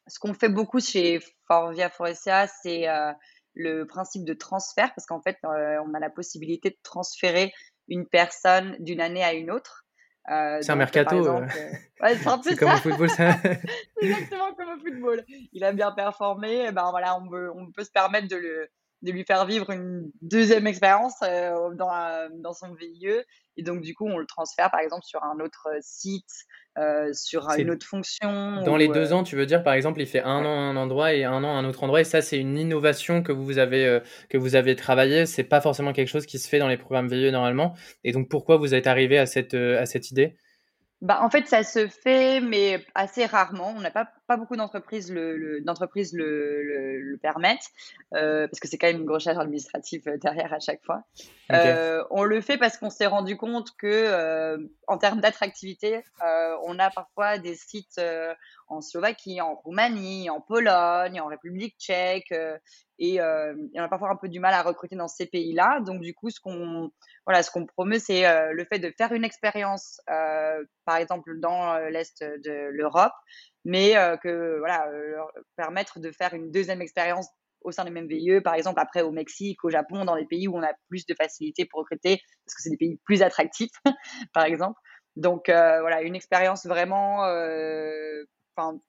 Ce 0.08 0.20
qu'on 0.20 0.34
fait 0.34 0.50
beaucoup 0.50 0.80
chez 0.80 1.20
Forvia 1.48 1.90
Forestia, 1.90 2.48
c'est 2.48 2.88
le 3.58 3.86
principe 3.86 4.24
de 4.24 4.34
transfert, 4.34 4.94
parce 4.96 5.06
qu'en 5.06 5.22
fait, 5.22 5.38
euh, 5.44 5.78
on 5.86 5.94
a 5.94 6.00
la 6.00 6.10
possibilité 6.10 6.70
de 6.70 6.78
transférer 6.84 7.54
une 7.88 8.08
personne 8.08 8.76
d'une 8.80 9.02
année 9.02 9.24
à 9.24 9.34
une 9.34 9.52
autre. 9.52 9.86
Euh, 10.30 10.60
c'est 10.62 10.72
un 10.72 10.76
mercato. 10.76 11.28
Euh. 11.28 11.48
c'est 12.02 12.28
un 12.28 12.38
peu 12.38 12.56
comme 12.56 12.72
au 12.72 12.78
football, 12.78 13.10
ça. 13.10 13.36
exactement 14.02 14.54
comme 14.56 14.70
au 14.70 14.80
football. 14.80 15.26
Il 15.54 15.64
a 15.64 15.72
bien 15.72 15.92
performé, 15.92 16.66
eh 16.68 16.72
ben 16.72 16.90
voilà, 16.92 17.18
on 17.18 17.28
peut, 17.28 17.50
on 17.56 17.72
peut 17.72 17.84
se 17.84 17.92
permettre 17.92 18.28
de 18.28 18.36
le, 18.36 18.68
de 19.04 19.12
lui 19.12 19.24
faire 19.24 19.46
vivre 19.46 19.72
une 19.72 20.12
deuxième 20.22 20.68
expérience 20.68 21.20
dans, 21.22 22.30
dans 22.34 22.54
son 22.54 22.74
VIE. 22.74 23.24
Et 23.58 23.64
donc, 23.64 23.82
du 23.82 23.94
coup, 23.94 24.08
on 24.08 24.18
le 24.18 24.26
transfère, 24.26 24.72
par 24.72 24.80
exemple, 24.80 25.04
sur 25.04 25.24
un 25.24 25.40
autre 25.44 25.68
site, 25.82 26.46
sur 27.14 27.50
une 27.58 27.72
autre 27.72 27.86
fonction. 27.86 28.62
Dans 28.62 28.78
les 28.78 28.88
deux 28.88 29.12
ans, 29.14 29.24
tu 29.24 29.36
veux 29.36 29.46
dire, 29.46 29.64
par 29.64 29.74
exemple, 29.74 30.00
il 30.00 30.08
fait 30.08 30.22
un 30.22 30.46
an 30.46 30.60
à 30.60 30.62
un 30.62 30.76
endroit 30.78 31.14
et 31.14 31.24
un 31.24 31.44
an 31.44 31.56
à 31.56 31.60
un 31.60 31.66
autre 31.66 31.84
endroit. 31.84 32.02
Et 32.02 32.04
ça, 32.04 32.22
c'est 32.22 32.38
une 32.38 32.58
innovation 32.58 33.24
que 33.24 33.32
vous 33.32 33.58
avez, 33.58 34.00
que 34.30 34.38
vous 34.38 34.56
avez 34.56 34.76
travaillé. 34.76 35.26
C'est 35.26 35.44
pas 35.44 35.60
forcément 35.60 35.92
quelque 35.92 36.10
chose 36.10 36.26
qui 36.26 36.38
se 36.40 36.48
fait 36.48 36.60
dans 36.60 36.68
les 36.68 36.78
programmes 36.78 37.08
VIE 37.08 37.32
normalement. 37.32 37.76
Et 38.04 38.12
donc, 38.12 38.30
pourquoi 38.30 38.58
vous 38.58 38.76
êtes 38.76 38.88
arrivé 38.88 39.18
à 39.18 39.26
cette, 39.26 39.56
à 39.56 39.86
cette 39.86 40.12
idée? 40.12 40.38
Bah, 41.02 41.20
en 41.22 41.30
fait, 41.30 41.48
ça 41.48 41.64
se 41.64 41.88
fait, 41.88 42.42
mais 42.42 42.84
assez 42.96 43.26
rarement. 43.26 43.74
On 43.76 43.82
n'a 43.82 43.92
pas, 43.92 44.10
pas 44.26 44.36
beaucoup 44.36 44.56
d'entreprises 44.56 45.12
le, 45.12 45.62
d'entreprises 45.62 46.14
le, 46.14 47.00
le, 47.00 47.18
permettent, 47.18 47.70
euh, 48.16 48.48
parce 48.48 48.60
que 48.60 48.68
c'est 48.68 48.80
quand 48.80 48.88
même 48.88 49.02
une 49.02 49.06
grosse 49.06 49.24
charge 49.24 49.38
administrative 49.38 50.02
euh, 50.08 50.18
derrière 50.18 50.54
à 50.54 50.60
chaque 50.60 50.84
fois. 50.84 51.04
Euh, 51.52 52.04
on 52.10 52.24
le 52.24 52.42
fait 52.42 52.58
parce 52.58 52.78
qu'on 52.78 52.90
s'est 52.90 53.06
rendu 53.06 53.38
compte 53.38 53.76
que, 53.78 53.88
euh, 53.88 54.58
en 54.88 54.98
termes 54.98 55.22
d'attractivité, 55.22 56.04
euh, 56.26 56.56
on 56.66 56.80
a 56.80 56.90
parfois 56.90 57.38
des 57.38 57.56
sites 57.56 58.02
en 58.68 58.82
Slovaquie, 58.82 59.42
en 59.42 59.56
Roumanie, 59.56 60.30
en 60.30 60.42
Pologne, 60.42 61.20
en 61.22 61.28
République 61.28 61.76
tchèque, 61.80 62.34
et, 63.00 63.22
on 63.22 63.84
a 63.84 63.88
parfois 63.88 64.12
un 64.12 64.16
peu 64.16 64.28
du 64.28 64.40
mal 64.40 64.54
à 64.54 64.64
recruter 64.64 64.96
dans 64.96 65.08
ces 65.08 65.26
pays-là. 65.26 65.80
Donc, 65.82 66.02
du 66.02 66.14
coup, 66.14 66.30
ce 66.30 66.40
qu'on 66.40 66.92
voilà, 67.26 67.44
ce 67.44 67.52
qu'on 67.52 67.66
promeut, 67.66 68.00
c'est 68.00 68.24
le 68.52 68.66
fait 68.66 68.80
de 68.80 68.92
faire 68.98 69.12
une 69.12 69.24
expérience, 69.24 70.00
par 70.86 70.98
exemple, 70.98 71.40
dans 71.40 71.78
l'Est 71.90 72.24
de 72.24 72.70
l'Europe, 72.72 73.14
mais 73.66 73.94
que, 74.24 74.58
voilà, 74.60 74.90
leur 74.92 75.32
permettre 75.56 76.00
de 76.00 76.12
faire 76.12 76.34
une 76.34 76.52
deuxième 76.52 76.82
expérience 76.82 77.28
au 77.62 77.72
sein 77.72 77.84
des 77.84 77.92
mêmes 77.92 78.08
VIE, 78.08 78.40
par 78.42 78.54
exemple 78.54 78.80
après 78.80 79.02
au 79.02 79.12
Mexique, 79.12 79.64
au 79.64 79.70
Japon, 79.70 80.06
dans 80.06 80.16
des 80.16 80.26
pays 80.26 80.48
où 80.48 80.56
on 80.56 80.64
a 80.64 80.74
plus 80.90 81.06
de 81.06 81.14
facilité 81.16 81.66
pour 81.66 81.82
recruter, 81.82 82.22
parce 82.46 82.56
que 82.56 82.62
c'est 82.62 82.70
des 82.70 82.78
pays 82.78 83.00
plus 83.04 83.22
attractifs, 83.22 83.72
par 84.34 84.46
exemple. 84.46 84.80
Donc 85.16 85.46
voilà, 85.48 86.02
une 86.02 86.16
expérience 86.16 86.66
vraiment, 86.66 87.26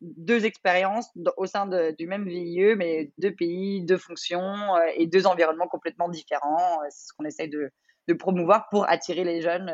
deux 0.01 0.45
expériences 0.45 1.11
au 1.37 1.47
sein 1.47 1.67
du 1.93 2.07
même 2.07 2.27
VIE, 2.27 2.75
mais 2.77 3.13
deux 3.19 3.35
pays, 3.35 3.85
deux 3.85 3.99
fonctions 3.99 4.77
et 4.95 5.07
deux 5.07 5.27
environnements 5.27 5.69
complètement 5.69 6.09
différents. 6.09 6.81
C'est 6.91 7.09
ce 7.09 7.13
qu'on 7.13 7.25
essaye 7.25 7.49
de, 7.49 7.71
promouvoir 8.15 8.69
pour 8.71 8.89
attirer 8.89 9.25
les 9.25 9.43
jeunes, 9.43 9.71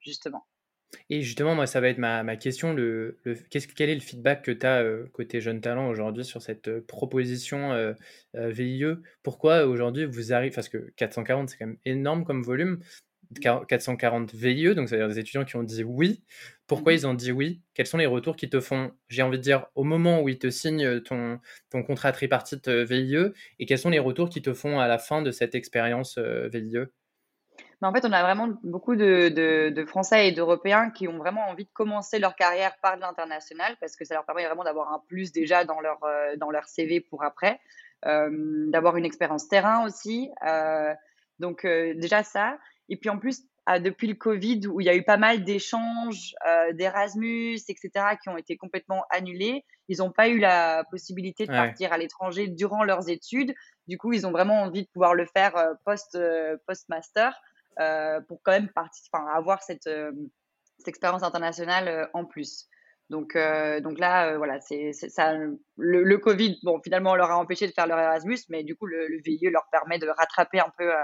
justement. 0.00 0.46
Et 1.10 1.22
justement, 1.22 1.54
moi, 1.54 1.66
ça 1.66 1.80
va 1.80 1.88
être 1.88 1.98
ma, 1.98 2.22
ma 2.22 2.36
question. 2.36 2.72
Le, 2.72 3.18
le 3.24 3.36
quel 3.50 3.90
est 3.90 3.94
le 3.94 4.00
feedback 4.00 4.42
que 4.42 4.50
tu 4.50 4.66
as 4.66 4.82
euh, 4.82 5.06
côté 5.12 5.40
Jeune 5.40 5.60
Talent 5.60 5.88
aujourd'hui 5.88 6.24
sur 6.24 6.42
cette 6.42 6.68
euh, 6.68 6.84
proposition 6.86 7.72
euh, 7.72 7.94
VIE 8.34 8.84
Pourquoi 9.22 9.66
aujourd'hui 9.66 10.04
vous 10.04 10.32
arrivez, 10.32 10.54
parce 10.54 10.68
que 10.68 10.92
440, 10.96 11.50
c'est 11.50 11.56
quand 11.56 11.66
même 11.66 11.78
énorme 11.84 12.24
comme 12.24 12.42
volume, 12.42 12.80
440 13.40 14.34
VIE, 14.34 14.74
donc 14.74 14.88
c'est-à-dire 14.88 15.08
des 15.08 15.18
étudiants 15.18 15.44
qui 15.44 15.56
ont 15.56 15.62
dit 15.62 15.84
oui. 15.84 16.22
Pourquoi 16.66 16.92
mmh 16.92 16.96
ils 16.96 17.06
ont 17.06 17.14
dit 17.14 17.32
oui? 17.32 17.60
Quels 17.74 17.86
sont 17.86 17.98
les 17.98 18.06
retours 18.06 18.36
qui 18.36 18.48
te 18.48 18.60
font, 18.60 18.92
j'ai 19.08 19.22
envie 19.22 19.38
de 19.38 19.42
dire, 19.42 19.66
au 19.74 19.84
moment 19.84 20.22
où 20.22 20.28
ils 20.28 20.38
te 20.38 20.50
signent 20.50 21.00
ton, 21.00 21.38
ton 21.70 21.82
contrat 21.82 22.12
tripartite 22.12 22.68
VIE 22.68 23.32
Et 23.58 23.66
quels 23.66 23.78
sont 23.78 23.90
les 23.90 23.98
retours 23.98 24.28
qui 24.30 24.42
te 24.42 24.54
font 24.54 24.80
à 24.80 24.88
la 24.88 24.98
fin 24.98 25.22
de 25.22 25.30
cette 25.30 25.54
expérience 25.54 26.18
VIE 26.18 26.86
mais 27.82 27.88
en 27.88 27.92
fait, 27.92 28.04
on 28.04 28.12
a 28.12 28.22
vraiment 28.22 28.48
beaucoup 28.62 28.94
de, 28.94 29.28
de, 29.28 29.84
Français 29.84 30.28
et 30.28 30.32
d'Européens 30.32 30.90
qui 30.90 31.08
ont 31.08 31.18
vraiment 31.18 31.48
envie 31.48 31.64
de 31.64 31.70
commencer 31.72 32.20
leur 32.20 32.36
carrière 32.36 32.76
par 32.80 32.94
de 32.96 33.00
l'international 33.00 33.76
parce 33.80 33.96
que 33.96 34.04
ça 34.04 34.14
leur 34.14 34.24
permet 34.24 34.46
vraiment 34.46 34.62
d'avoir 34.62 34.92
un 34.92 35.02
plus 35.08 35.32
déjà 35.32 35.64
dans 35.64 35.80
leur, 35.80 35.98
euh, 36.04 36.36
dans 36.36 36.50
leur 36.50 36.68
CV 36.68 37.00
pour 37.00 37.24
après, 37.24 37.58
euh, 38.06 38.30
d'avoir 38.70 38.96
une 38.96 39.04
expérience 39.04 39.48
terrain 39.48 39.84
aussi. 39.84 40.30
Euh, 40.46 40.94
donc 41.40 41.66
déjà 41.66 42.22
ça. 42.22 42.56
Et 42.88 42.96
puis 42.96 43.10
en 43.10 43.18
plus, 43.18 43.42
depuis 43.80 44.08
le 44.08 44.14
Covid, 44.14 44.66
où 44.66 44.80
il 44.80 44.86
y 44.86 44.90
a 44.90 44.96
eu 44.96 45.04
pas 45.04 45.16
mal 45.16 45.44
d'échanges, 45.44 46.34
d'Erasmus, 46.72 47.58
etc., 47.68 47.90
qui 48.20 48.28
ont 48.28 48.36
été 48.36 48.56
complètement 48.56 49.04
annulés, 49.10 49.64
ils 49.88 49.98
n'ont 49.98 50.10
pas 50.10 50.28
eu 50.28 50.38
la 50.38 50.84
possibilité 50.90 51.46
de 51.46 51.52
partir 51.52 51.92
à 51.92 51.98
l'étranger 51.98 52.48
durant 52.48 52.82
leurs 52.82 53.08
études. 53.08 53.54
Du 53.86 53.98
coup, 53.98 54.12
ils 54.12 54.26
ont 54.26 54.32
vraiment 54.32 54.62
envie 54.62 54.82
de 54.82 54.88
pouvoir 54.92 55.14
le 55.14 55.26
faire 55.26 55.54
post, 55.84 56.18
post-master. 56.66 57.40
Euh, 57.80 58.20
pour 58.28 58.42
quand 58.42 58.52
même 58.52 58.68
avoir 59.34 59.62
cette, 59.62 59.86
euh, 59.86 60.12
cette 60.78 60.88
expérience 60.88 61.22
internationale 61.22 61.88
euh, 61.88 62.06
en 62.12 62.26
plus. 62.26 62.68
Donc, 63.08 63.36
donc 63.82 63.98
là, 63.98 64.38
voilà, 64.38 64.58
c'est 64.60 64.94
ça. 64.94 65.34
Le, 65.76 66.16
Covid, 66.16 66.58
bon, 66.62 66.80
finalement, 66.82 67.10
on 67.10 67.14
leur 67.14 67.30
a 67.30 67.36
empêché 67.36 67.66
de 67.66 67.72
faire 67.72 67.86
leur 67.86 67.98
Erasmus, 67.98 68.38
mais 68.48 68.64
du 68.64 68.74
coup, 68.74 68.86
le, 68.86 69.06
le 69.06 69.20
VIE 69.22 69.50
leur 69.50 69.68
permet 69.70 69.98
de 69.98 70.08
rattraper 70.08 70.60
un 70.60 70.72
peu 70.78 70.90
euh, 70.90 71.02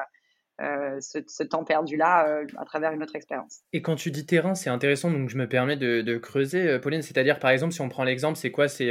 ce, 0.59 1.43
temps 1.45 1.65
perdu-là 1.65 2.29
euh, 2.29 2.47
à 2.57 2.65
travers 2.65 2.93
une 2.93 3.03
autre 3.03 3.15
expérience. 3.17 3.61
Et 3.73 3.83
quand 3.83 3.97
tu 3.97 4.11
dis 4.11 4.27
terrain, 4.27 4.55
c'est 4.55 4.71
intéressant, 4.71 5.11
donc 5.11 5.29
je 5.29 5.37
me 5.37 5.49
permets 5.49 5.77
de, 5.77 6.17
creuser, 6.19 6.69
euh, 6.69 6.79
Pauline, 6.79 7.03
c'est-à-dire 7.03 7.39
par 7.39 7.51
exemple, 7.51 7.73
si 7.73 7.81
on 7.81 7.89
prend 7.89 8.05
l'exemple, 8.05 8.37
c'est 8.37 8.51
quoi? 8.51 8.69
C'est 8.69 8.91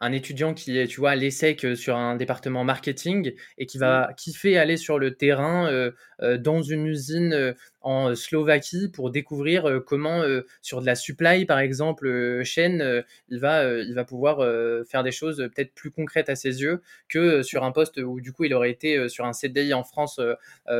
un 0.00 0.12
étudiant 0.12 0.54
qui 0.54 0.78
est, 0.78 0.86
tu 0.86 1.00
vois, 1.00 1.10
à 1.10 1.16
l'ESSEC 1.16 1.76
sur 1.76 1.96
un 1.96 2.16
département 2.16 2.64
marketing 2.64 3.32
et 3.58 3.66
qui 3.66 3.78
va 3.78 4.10
kiffer 4.16 4.58
aller 4.58 4.76
sur 4.76 4.98
le 4.98 5.14
terrain 5.14 5.90
dans 6.20 6.62
une 6.62 6.86
usine 6.86 7.54
en 7.86 8.14
Slovaquie 8.14 8.88
pour 8.88 9.10
découvrir 9.10 9.80
comment 9.86 10.22
sur 10.62 10.80
de 10.80 10.86
la 10.86 10.94
supply 10.94 11.46
par 11.46 11.58
exemple 11.58 12.42
chaîne 12.44 13.04
il 13.28 13.38
va 13.38 13.64
il 13.64 13.94
va 13.94 14.04
pouvoir 14.04 14.38
faire 14.86 15.02
des 15.02 15.12
choses 15.12 15.36
peut-être 15.54 15.72
plus 15.74 15.90
concrètes 15.90 16.28
à 16.28 16.36
ses 16.36 16.62
yeux 16.62 16.82
que 17.08 17.42
sur 17.42 17.64
un 17.64 17.72
poste 17.72 17.98
où 17.98 18.20
du 18.20 18.32
coup 18.32 18.44
il 18.44 18.54
aurait 18.54 18.70
été 18.70 19.08
sur 19.08 19.24
un 19.24 19.32
CDI 19.32 19.74
en 19.74 19.84
France 19.84 20.20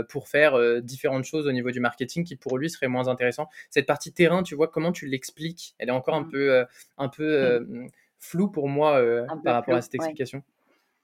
pour 0.09 0.29
faire 0.29 0.57
euh, 0.67 0.81
différentes 0.81 1.25
choses 1.25 1.47
au 1.47 1.53
niveau 1.53 1.71
du 1.71 1.81
marketing 1.81 2.25
qui 2.25 2.37
pour 2.37 2.59
lui 2.59 2.71
serait 2.71 2.89
moins 2.89 3.09
intéressant. 3.09 3.49
Cette 3.71 3.87
partie 3.87 4.13
terrain, 4.13 4.43
tu 4.43 4.55
vois, 4.55 4.69
comment 4.69 4.93
tu 4.93 5.07
l'expliques? 5.07 5.75
Elle 5.79 5.89
est 5.89 5.93
encore 5.93 6.15
un 6.15 6.23
mmh. 6.23 6.31
peu, 6.31 6.53
euh, 6.53 6.65
un 6.99 7.09
peu 7.09 7.25
euh, 7.25 7.61
mmh. 7.61 7.89
floue 8.19 8.49
pour 8.49 8.69
moi 8.69 9.01
par 9.45 9.55
rapport 9.55 9.75
à 9.75 9.83
cette 9.83 9.95
explication. 9.95 10.43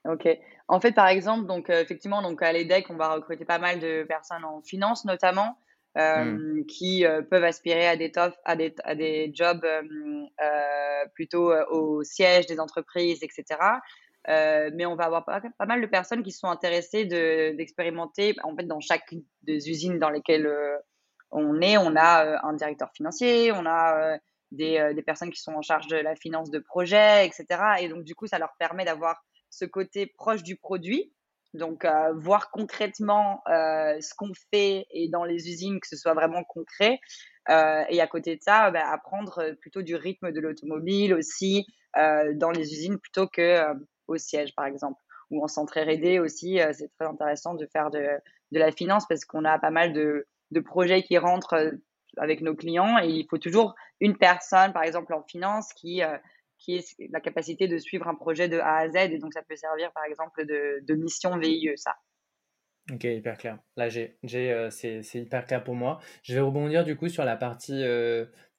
Ok. 0.04 0.28
En 0.68 0.80
fait, 0.80 0.92
par 0.92 1.08
exemple, 1.08 1.46
donc 1.46 1.70
effectivement, 1.70 2.22
donc 2.22 2.42
à 2.42 2.52
l'EDEC, 2.52 2.90
on 2.90 2.96
va 2.96 3.14
recruter 3.14 3.44
pas 3.44 3.58
mal 3.58 3.78
de 3.78 4.04
personnes 4.04 4.44
en 4.44 4.60
finance 4.62 5.04
notamment. 5.04 5.56
Mmh. 5.94 6.64
qui 6.68 7.04
peuvent 7.30 7.44
aspirer 7.44 7.86
à 7.86 7.96
des, 7.96 8.10
à 8.44 8.56
des, 8.56 8.74
à 8.82 8.94
des 8.94 9.30
jobs 9.34 9.66
plutôt 11.14 11.52
au 11.70 12.02
siège 12.02 12.46
des 12.46 12.60
entreprises, 12.60 13.22
etc. 13.22 13.58
Euh, 14.28 14.70
mais 14.74 14.86
on 14.86 14.94
va 14.94 15.04
avoir 15.04 15.24
pas, 15.24 15.42
mal 15.66 15.80
de 15.80 15.86
personnes 15.86 16.22
qui 16.22 16.30
sont 16.30 16.48
intéressées 16.48 17.04
d'expérimenter. 17.04 18.36
en 18.44 18.54
fait, 18.54 18.64
dans 18.64 18.80
chacune 18.80 19.24
des 19.42 19.68
usines 19.68 19.98
dans 19.98 20.10
lesquelles 20.10 20.46
euh, 20.46 20.76
on 21.30 21.60
est, 21.60 21.76
on 21.76 21.96
a 21.96 22.26
euh, 22.26 22.38
un 22.42 22.52
directeur 22.52 22.90
financier, 22.94 23.52
on 23.52 23.66
a 23.66 24.18
des, 24.52 24.92
des, 24.94 25.02
personnes 25.02 25.30
qui 25.30 25.40
sont 25.40 25.54
en 25.54 25.62
charge 25.62 25.86
de 25.88 25.96
la 25.96 26.14
finance 26.14 26.50
de 26.50 26.58
projet, 26.58 27.26
etc. 27.26 27.46
Et 27.80 27.88
donc, 27.88 28.04
du 28.04 28.14
coup, 28.14 28.26
ça 28.26 28.38
leur 28.38 28.54
permet 28.58 28.84
d'avoir 28.84 29.24
ce 29.50 29.64
côté 29.64 30.06
proche 30.06 30.42
du 30.42 30.56
produit. 30.56 31.12
Donc, 31.54 31.86
voir 32.14 32.50
concrètement 32.50 33.42
ce 33.46 34.14
qu'on 34.16 34.32
fait 34.50 34.86
et 34.90 35.08
dans 35.10 35.24
les 35.24 35.48
usines, 35.48 35.80
que 35.80 35.86
ce 35.86 35.96
soit 35.96 36.14
vraiment 36.14 36.44
concret. 36.44 36.98
et 37.48 38.00
à 38.00 38.06
côté 38.06 38.36
de 38.36 38.42
ça, 38.42 38.70
bah, 38.70 38.88
apprendre 38.90 39.54
plutôt 39.60 39.82
du 39.82 39.94
rythme 39.94 40.32
de 40.32 40.40
l'automobile 40.40 41.14
aussi 41.14 41.66
dans 41.94 42.50
les 42.50 42.72
usines 42.72 42.98
plutôt 42.98 43.26
que 43.26 43.74
au 44.08 44.18
siège, 44.18 44.54
par 44.54 44.66
exemple. 44.66 45.00
Ou 45.30 45.42
en 45.42 45.48
centre 45.48 45.78
R&D 45.80 46.18
aussi, 46.18 46.60
euh, 46.60 46.72
c'est 46.72 46.90
très 46.98 47.08
intéressant 47.08 47.54
de 47.54 47.66
faire 47.66 47.90
de, 47.90 48.06
de 48.52 48.58
la 48.58 48.70
finance 48.70 49.06
parce 49.08 49.24
qu'on 49.24 49.44
a 49.44 49.58
pas 49.58 49.70
mal 49.70 49.92
de, 49.92 50.26
de 50.50 50.60
projets 50.60 51.02
qui 51.02 51.16
rentrent 51.16 51.54
euh, 51.54 51.70
avec 52.18 52.42
nos 52.42 52.54
clients 52.54 52.98
et 52.98 53.08
il 53.08 53.26
faut 53.28 53.38
toujours 53.38 53.74
une 54.00 54.16
personne, 54.16 54.72
par 54.74 54.82
exemple 54.82 55.14
en 55.14 55.22
finance, 55.22 55.72
qui, 55.72 56.02
euh, 56.02 56.18
qui 56.62 56.76
ait 56.76 56.84
la 57.10 57.20
capacité 57.20 57.68
de 57.68 57.78
suivre 57.78 58.08
un 58.08 58.14
projet 58.14 58.48
de 58.48 58.58
A 58.58 58.76
à 58.78 58.88
Z. 58.88 59.12
Et 59.12 59.18
donc, 59.18 59.32
ça 59.32 59.42
peut 59.42 59.56
servir, 59.56 59.92
par 59.92 60.04
exemple, 60.04 60.46
de, 60.46 60.84
de 60.84 60.94
mission 60.94 61.36
VIE, 61.38 61.72
ça. 61.76 61.94
Ok, 62.90 63.04
hyper 63.04 63.38
clair. 63.38 63.58
Là, 63.76 63.88
j'ai, 63.88 64.16
j'ai, 64.22 64.68
c'est, 64.70 65.02
hyper 65.14 65.46
clair 65.46 65.62
pour 65.62 65.74
moi. 65.74 66.00
Je 66.22 66.34
vais 66.34 66.40
rebondir 66.40 66.84
du 66.84 66.96
coup 66.96 67.08
sur 67.08 67.24
la 67.24 67.36
partie. 67.36 67.84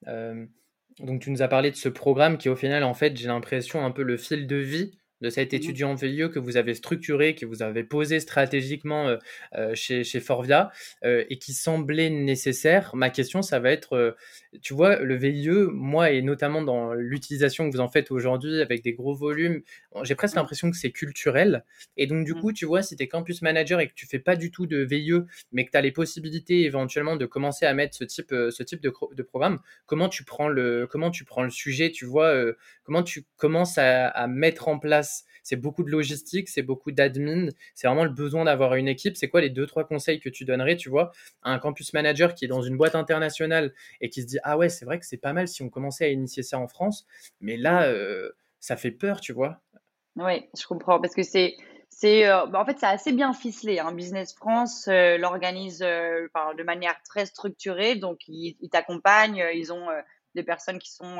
donc, 0.06 1.20
tu 1.20 1.30
nous 1.30 1.42
as 1.42 1.48
parlé 1.48 1.70
de 1.70 1.76
ce 1.76 1.88
programme 1.88 2.38
qui, 2.38 2.48
au 2.48 2.56
final, 2.56 2.84
en 2.84 2.94
fait, 2.94 3.16
j'ai 3.16 3.28
l'impression 3.28 3.84
un 3.84 3.90
peu 3.90 4.02
le 4.02 4.16
fil 4.16 4.46
de 4.46 4.56
vie 4.56 4.98
de 5.24 5.30
cet 5.30 5.52
mmh 5.52 5.56
étudiant 5.56 5.94
VIE 5.94 6.30
que 6.30 6.38
vous 6.38 6.56
avez 6.56 6.74
structuré, 6.74 7.34
que 7.34 7.46
vous 7.46 7.62
avez 7.62 7.82
posé 7.82 8.20
stratégiquement 8.20 9.08
euh, 9.08 9.16
euh, 9.54 9.74
chez, 9.74 10.04
chez, 10.04 10.20
Forvia 10.20 10.70
euh, 11.04 11.24
et 11.30 11.38
qui 11.38 11.54
semblait 11.54 12.10
nécessaire. 12.10 12.94
Ma 12.94 13.08
question, 13.08 13.40
ça 13.40 13.58
va 13.58 13.70
être, 13.70 14.16
tu 14.62 14.74
vois, 14.74 14.96
le 14.96 15.16
VIE, 15.16 15.48
moi, 15.72 16.10
et 16.10 16.22
notamment 16.22 16.60
dans 16.60 16.92
l'utilisation 16.92 17.68
que 17.68 17.74
vous 17.74 17.80
en 17.80 17.88
faites 17.88 18.10
aujourd'hui 18.10 18.60
avec 18.60 18.82
des 18.82 18.92
gros 18.92 19.14
volumes, 19.14 19.62
j'ai 20.02 20.14
presque 20.14 20.34
mmh. 20.34 20.38
l'impression 20.38 20.70
que 20.70 20.76
c'est 20.76 20.90
culturel. 20.90 21.64
Et 21.96 22.06
donc, 22.06 22.26
du 22.26 22.34
mmh. 22.34 22.40
coup, 22.40 22.52
tu 22.52 22.66
vois, 22.66 22.82
si 22.82 22.96
tu 22.96 23.02
es 23.02 23.08
campus 23.08 23.40
manager 23.40 23.80
et 23.80 23.88
que 23.88 23.94
tu 23.94 24.06
fais 24.06 24.18
pas 24.18 24.36
du 24.36 24.50
tout 24.50 24.66
de 24.66 24.78
VIE, 24.78 25.20
mais 25.52 25.64
que 25.64 25.70
tu 25.70 25.78
as 25.78 25.80
les 25.82 25.92
possibilités 25.92 26.64
éventuellement 26.64 27.16
de 27.16 27.26
commencer 27.26 27.64
à 27.64 27.72
mettre 27.72 27.96
ce 27.96 28.04
type, 28.04 28.30
ce 28.30 28.62
type 28.62 28.82
de, 28.82 28.92
de 29.12 29.22
programme, 29.22 29.60
comment 29.86 30.08
tu 30.08 30.24
prends 30.24 30.48
le, 30.48 30.86
comment 30.86 31.10
tu 31.10 31.24
prends 31.24 31.44
le 31.44 31.50
sujet, 31.50 31.90
tu 31.90 32.04
vois, 32.04 32.34
comment 32.82 33.02
tu 33.02 33.24
commences 33.36 33.78
à, 33.78 34.08
à 34.08 34.26
mettre 34.26 34.68
en 34.68 34.78
place 34.78 35.13
c'est 35.42 35.56
beaucoup 35.56 35.84
de 35.84 35.90
logistique, 35.90 36.48
c'est 36.48 36.62
beaucoup 36.62 36.90
d'admin, 36.90 37.48
c'est 37.74 37.86
vraiment 37.86 38.04
le 38.04 38.10
besoin 38.10 38.44
d'avoir 38.44 38.74
une 38.74 38.88
équipe. 38.88 39.16
C'est 39.16 39.28
quoi 39.28 39.40
les 39.40 39.50
deux, 39.50 39.66
trois 39.66 39.84
conseils 39.84 40.20
que 40.20 40.28
tu 40.28 40.44
donnerais, 40.44 40.76
tu 40.76 40.88
vois, 40.88 41.12
à 41.42 41.52
un 41.52 41.58
campus 41.58 41.92
manager 41.92 42.34
qui 42.34 42.46
est 42.46 42.48
dans 42.48 42.62
une 42.62 42.76
boîte 42.76 42.94
internationale 42.94 43.72
et 44.00 44.08
qui 44.08 44.22
se 44.22 44.26
dit, 44.26 44.38
ah 44.42 44.56
ouais, 44.56 44.68
c'est 44.68 44.84
vrai 44.84 44.98
que 44.98 45.06
c'est 45.06 45.18
pas 45.18 45.32
mal 45.32 45.46
si 45.46 45.62
on 45.62 45.68
commençait 45.68 46.06
à 46.06 46.08
initier 46.08 46.42
ça 46.42 46.58
en 46.58 46.66
France, 46.66 47.06
mais 47.40 47.56
là, 47.56 47.84
euh, 47.84 48.30
ça 48.60 48.76
fait 48.76 48.90
peur, 48.90 49.20
tu 49.20 49.32
vois. 49.32 49.60
Oui, 50.16 50.48
je 50.58 50.66
comprends, 50.66 51.00
parce 51.00 51.14
que 51.14 51.22
c'est 51.22 51.56
c'est, 51.96 52.26
euh, 52.28 52.46
bah, 52.46 52.60
en 52.60 52.64
fait, 52.64 52.76
c'est 52.80 52.86
assez 52.86 53.12
bien 53.12 53.32
ficelé. 53.32 53.78
Hein. 53.78 53.92
Business 53.92 54.34
France 54.34 54.88
euh, 54.88 55.16
l'organise 55.16 55.78
de 55.78 56.62
manière 56.64 56.96
très 57.08 57.24
structurée. 57.24 57.94
Donc, 57.94 58.18
ils, 58.26 58.56
t'accompagnent. 58.68 59.44
Ils 59.54 59.72
ont 59.72 59.86
des 60.34 60.42
personnes 60.42 60.78
qui 60.78 60.92
sont 60.92 61.18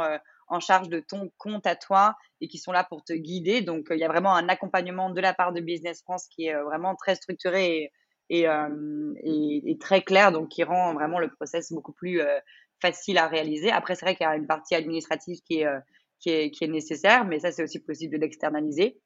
en 0.49 0.61
charge 0.61 0.89
de 0.89 1.01
ton 1.01 1.31
compte 1.39 1.67
à 1.67 1.77
toi 1.77 2.17
et 2.41 2.49
qui 2.49 2.59
sont 2.59 2.73
là 2.73 2.85
pour 2.85 3.05
te 3.05 3.13
guider. 3.13 3.63
Donc, 3.63 3.87
il 3.91 3.99
y 3.99 4.05
a 4.05 4.09
vraiment 4.09 4.35
un 4.35 4.49
accompagnement 4.49 5.11
de 5.11 5.21
la 5.21 5.35
part 5.35 5.53
de 5.53 5.61
Business 5.61 6.03
France 6.03 6.27
qui 6.29 6.47
est 6.47 6.63
vraiment 6.63 6.95
très 6.95 7.15
structuré 7.15 7.91
et, 8.31 8.47
très 9.81 10.03
clair. 10.03 10.33
Donc, 10.33 10.51
qui 10.51 10.65
rend 10.65 10.95
vraiment 10.95 11.19
le 11.19 11.29
process 11.29 11.73
beaucoup 11.73 11.93
plus 11.93 12.21
facile 12.81 13.19
à 13.19 13.29
réaliser. 13.29 13.71
Après, 13.71 13.95
c'est 13.95 14.05
vrai 14.05 14.17
qu'il 14.17 14.27
y 14.27 14.31
a 14.31 14.37
une 14.37 14.47
partie 14.47 14.75
administrative 14.75 15.41
qui 15.43 15.61
est 15.61 16.69
nécessaire, 16.69 17.25
mais 17.25 17.41
ça, 17.41 17.53
c'est 17.53 17.63
aussi 17.63 17.81
possible 17.81 18.15
de 18.15 18.21
l'externaliser 18.21 19.01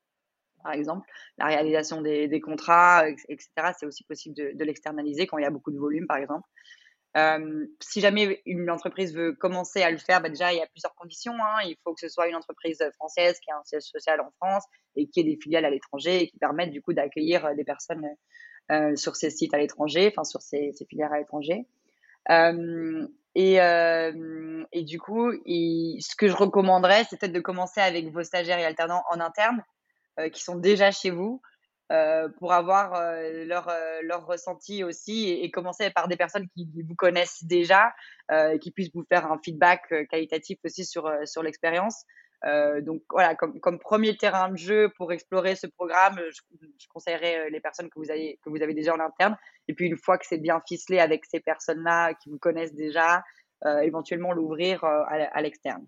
par 0.63 0.73
exemple. 0.73 1.09
La 1.39 1.47
réalisation 1.47 2.03
des, 2.03 2.41
contrats, 2.41 3.09
etc., 3.09 3.49
c'est 3.79 3.87
aussi 3.87 4.05
possible 4.05 4.35
de, 4.35 4.65
l'externaliser 4.65 5.27
quand 5.27 5.39
il 5.39 5.43
y 5.43 5.47
a 5.47 5.51
beaucoup 5.51 5.71
de 5.71 5.79
volume, 5.79 6.07
par 6.07 6.19
exemple. 6.19 6.47
Euh, 7.19 7.67
si 7.81 8.01
jamais 8.01 8.41
une 8.47 8.71
entreprise 8.71 9.13
veut 9.15 9.33
commencer 9.33 9.83
à 9.83 9.91
le 9.91 9.99
faire, 9.99 10.21
bah 10.21 10.29
déjà, 10.29 10.53
il 10.53 10.59
y 10.59 10.63
a 10.63 10.67
plusieurs 10.67 10.95
conditions. 10.95 11.35
Hein. 11.35 11.63
Il 11.65 11.77
faut 11.83 11.93
que 11.93 12.01
ce 12.01 12.09
soit 12.09 12.29
une 12.29 12.37
entreprise 12.37 12.83
française 12.95 13.41
qui 13.41 13.51
a 13.51 13.57
un 13.57 13.65
siège 13.65 13.83
social 13.83 14.21
en 14.21 14.31
France 14.41 14.65
et 14.95 15.09
qui 15.09 15.21
ait 15.21 15.25
des 15.25 15.39
filiales 15.43 15.65
à 15.65 15.71
l'étranger 15.71 16.23
et 16.23 16.29
qui 16.29 16.39
permettent 16.39 16.71
du 16.71 16.81
coup 16.81 16.93
d'accueillir 16.93 17.45
euh, 17.47 17.55
des 17.55 17.65
personnes 17.65 18.07
euh, 18.71 18.95
sur 18.95 19.17
ces 19.17 19.31
sites 19.31 19.55
à 19.55 19.59
l'étranger, 19.59 20.13
enfin 20.13 20.25
sur 20.25 20.43
ces, 20.43 20.73
filières 20.89 21.13
à 21.13 21.19
l'étranger. 21.19 21.67
et, 23.35 23.59
du 24.85 25.01
coup, 25.01 25.33
ce 25.33 26.17
que 26.17 26.29
je 26.29 26.37
recommanderais, 26.37 27.05
c'est 27.09 27.19
peut-être 27.19 27.33
de 27.33 27.41
commencer 27.41 27.81
avec 27.81 28.13
vos 28.13 28.23
stagiaires 28.23 28.59
et 28.59 28.65
alternants 28.65 29.03
en 29.11 29.21
interne 29.21 29.65
qui 30.33 30.43
sont 30.43 30.57
déjà 30.57 30.91
chez 30.91 31.11
vous 31.11 31.41
euh, 31.91 32.29
pour 32.39 32.53
avoir 32.53 32.95
euh, 32.95 33.45
leur, 33.47 33.73
leur 34.03 34.27
ressenti 34.27 34.85
aussi 34.85 35.31
et, 35.31 35.51
commencer 35.51 35.91
par 35.91 36.07
des 36.07 36.17
personnes 36.17 36.47
qui 36.55 36.69
vous 36.87 36.95
connaissent 36.95 37.45
déjà, 37.45 37.93
et 38.31 38.59
qui 38.59 38.71
puissent 38.71 38.91
vous 38.95 39.05
faire 39.09 39.31
un 39.31 39.39
feedback 39.43 39.89
qualitatif 40.11 40.59
aussi 40.65 40.85
sur, 40.85 41.11
sur 41.25 41.43
l'expérience. 41.43 42.05
donc 42.83 43.03
voilà, 43.11 43.35
comme, 43.35 43.59
comme, 43.59 43.79
premier 43.79 44.17
terrain 44.19 44.51
de 44.51 44.57
jeu 44.59 44.91
pour 44.99 45.13
explorer 45.13 45.57
ce 45.57 45.67
programme, 45.67 46.21
je, 46.31 46.87
conseillerais 46.93 47.49
les 47.49 47.61
personnes 47.61 47.89
que 47.89 47.99
vous, 47.99 48.11
avez, 48.11 48.39
que 48.45 48.51
vous 48.51 48.63
avez 48.63 48.75
déjà 48.75 48.95
en 48.95 49.01
interne. 49.01 49.37
Et 49.67 49.73
puis 49.73 49.87
une 49.87 49.97
fois 49.97 50.19
que 50.19 50.27
c'est 50.27 50.39
bien 50.39 50.61
ficelé 50.69 50.99
avec 50.99 51.25
ces 51.25 51.41
personnes-là 51.41 52.13
qui 52.15 52.29
vous 52.29 52.39
connaissent 52.39 52.75
déjà, 52.75 53.25
éventuellement 53.83 54.33
l'ouvrir 54.33 54.85
à 54.85 55.41
l'externe. 55.41 55.87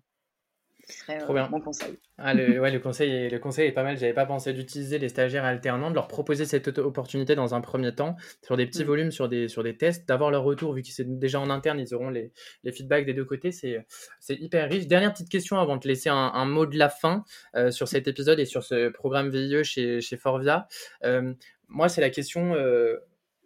Trop 1.19 1.33
bien. 1.33 1.47
Mon 1.49 1.59
conseil. 1.59 1.97
Ah, 2.17 2.33
le, 2.33 2.59
ouais, 2.61 2.71
le, 2.71 2.79
conseil 2.79 3.11
est, 3.11 3.29
le 3.29 3.39
conseil 3.39 3.67
est 3.67 3.71
pas 3.71 3.83
mal. 3.83 3.97
J'avais 3.97 4.13
pas 4.13 4.25
pensé 4.25 4.53
d'utiliser 4.53 4.99
les 4.99 5.09
stagiaires 5.09 5.45
alternants, 5.45 5.89
de 5.89 5.95
leur 5.95 6.07
proposer 6.07 6.45
cette 6.45 6.77
opportunité 6.77 7.35
dans 7.35 7.55
un 7.55 7.61
premier 7.61 7.93
temps, 7.93 8.15
sur 8.41 8.57
des 8.57 8.65
petits 8.65 8.83
mm. 8.83 8.87
volumes, 8.87 9.11
sur 9.11 9.29
des, 9.29 9.47
sur 9.47 9.63
des 9.63 9.77
tests, 9.77 10.07
d'avoir 10.07 10.31
leur 10.31 10.43
retour, 10.43 10.73
vu 10.73 10.81
qu'ils 10.81 10.93
sont 10.93 11.03
déjà 11.07 11.39
en 11.39 11.49
interne, 11.49 11.79
ils 11.79 11.93
auront 11.93 12.09
les, 12.09 12.31
les 12.63 12.71
feedbacks 12.71 13.05
des 13.05 13.13
deux 13.13 13.25
côtés. 13.25 13.51
C'est 13.51 13.85
hyper 14.29 14.69
riche. 14.69 14.87
Dernière 14.87 15.13
petite 15.13 15.29
question 15.29 15.57
avant 15.57 15.75
de 15.75 15.81
te 15.81 15.87
laisser 15.87 16.09
un, 16.09 16.45
mot 16.45 16.65
de 16.65 16.77
la 16.77 16.89
fin 16.89 17.23
euh, 17.55 17.71
sur 17.71 17.87
cet 17.87 18.07
épisode 18.07 18.39
et 18.39 18.45
sur 18.45 18.63
ce 18.63 18.89
programme 18.89 19.29
VIE 19.29 19.63
chez, 19.63 20.01
chez 20.01 20.17
Forvia. 20.17 20.67
Euh, 21.03 21.33
moi, 21.67 21.87
c'est 21.87 22.01
la 22.01 22.09
question 22.09 22.53
euh, 22.55 22.97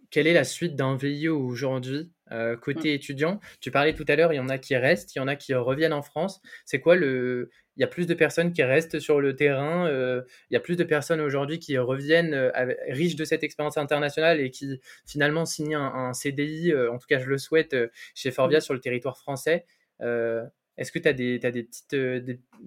quelle 0.10 0.27
est 0.27 0.34
la 0.34 0.44
suite 0.44 0.75
d'un 0.75 0.96
VIE 0.96 1.30
aujourd'hui? 1.30 2.12
Euh, 2.32 2.58
côté 2.58 2.91
mmh. 2.91 2.96
étudiant 2.96 3.39
Tu 3.62 3.72
parlais 3.72 3.94
tout 3.94 4.05
à 4.08 4.15
l'heure, 4.15 4.34
il 4.34 4.38
y 4.38 4.39
en 4.39 4.50
a 4.50 4.58
qui 4.58 4.75
restent, 4.75 5.15
il 5.15 5.19
y 5.19 5.21
en 5.21 5.28
a 5.28 5.36
qui 5.36 5.54
reviennent 5.54 5.93
en 5.93 6.02
France. 6.02 6.41
C'est 6.65 6.80
quoi 6.80 6.95
le 6.95 7.52
Il 7.78 7.82
y 7.82 7.84
a 7.84 7.88
plus 7.88 8.08
de 8.08 8.13
personnes 8.13 8.52
qui 8.52 8.63
restent 8.63 8.99
sur 8.99 9.21
le 9.21 9.36
terrain. 9.36 9.88
Euh, 9.88 10.23
il 10.49 10.56
y 10.56 10.58
a 10.58 10.60
plus 10.60 10.76
de 10.76 10.84
personnes 10.84 11.21
aujourd'hui 11.21 11.60
qui 11.60 11.78
reviennent 11.78 12.34
euh, 12.34 12.52
riches 12.89 13.15
de 13.15 13.26
cette 13.26 13.43
expérience 13.43 13.78
internationale 13.78 14.39
et 14.39 14.49
qui 14.49 14.82
finalement 15.06 15.45
signent 15.45 15.76
un, 15.76 16.13
CDI. 16.13 16.73
en 16.73 16.97
tout 16.97 17.08
cas, 17.08 17.19
je 17.19 17.28
le 17.28 17.38
souhaite 17.38 17.76
chez 18.15 18.32
Forvia 18.32 18.58
mmh. 18.58 18.62
sur 18.62 18.73
le 18.73 18.80
territoire 18.80 19.17
français. 19.17 19.65
Est-ce 19.99 20.91
que 20.91 20.99
tu 20.99 21.08
as 21.08 21.13
des, 21.13 21.39
as 21.43 21.52
des 21.52 21.63
petites, 21.63 21.95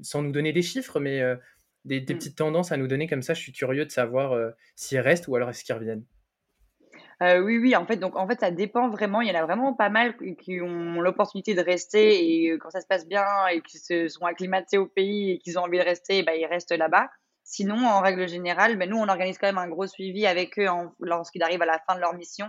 sans 0.02 0.22
nous 0.22 0.32
donner 0.32 0.52
des 0.52 0.62
chiffres, 0.62 1.00
mais 1.00 1.20
des, 1.84 2.00
des, 2.00 2.14
mmh. 2.14 2.18
petites 2.18 2.38
tendances 2.38 2.72
à 2.72 2.76
nous 2.76 2.86
donner 2.86 3.08
comme 3.08 3.22
ça 3.22 3.34
Je 3.34 3.40
suis 3.40 3.52
curieux 3.52 3.86
de 3.86 3.90
savoir 3.90 4.38
s'ils 4.76 5.00
restent 5.00 5.26
ou 5.26 5.34
alors 5.34 5.50
est-ce 5.50 5.64
qu'ils 5.64 5.74
reviennent? 5.74 6.04
Euh, 7.20 7.40
oui, 7.40 7.58
oui, 7.58 7.74
en 7.74 7.84
fait, 7.84 7.96
donc 7.96 8.16
en 8.16 8.28
fait, 8.28 8.38
ça 8.40 8.50
dépend 8.52 8.88
vraiment. 8.90 9.20
Il 9.20 9.28
y 9.28 9.32
en 9.32 9.40
a 9.40 9.44
vraiment 9.44 9.74
pas 9.74 9.88
mal 9.88 10.16
qui 10.36 10.60
ont 10.60 11.00
l'opportunité 11.00 11.54
de 11.54 11.60
rester 11.60 12.44
et 12.44 12.58
quand 12.58 12.70
ça 12.70 12.80
se 12.80 12.86
passe 12.86 13.08
bien 13.08 13.24
et 13.48 13.60
qui 13.60 13.78
se 13.78 14.08
sont 14.08 14.24
acclimatés 14.24 14.78
au 14.78 14.86
pays 14.86 15.32
et 15.32 15.38
qu'ils 15.38 15.58
ont 15.58 15.62
envie 15.62 15.78
de 15.78 15.84
rester, 15.84 16.22
bah, 16.22 16.36
ils 16.36 16.46
restent 16.46 16.76
là-bas. 16.76 17.10
Sinon, 17.42 17.76
en 17.86 18.00
règle 18.00 18.28
générale, 18.28 18.76
ben, 18.76 18.88
nous, 18.88 18.98
on 18.98 19.08
organise 19.08 19.36
quand 19.38 19.48
même 19.48 19.58
un 19.58 19.68
gros 19.68 19.86
suivi 19.88 20.26
avec 20.26 20.58
eux 20.60 20.68
lorsqu'ils 21.00 21.42
arrivent 21.42 21.62
à 21.62 21.66
la 21.66 21.80
fin 21.88 21.96
de 21.96 22.00
leur 22.00 22.14
mission 22.14 22.46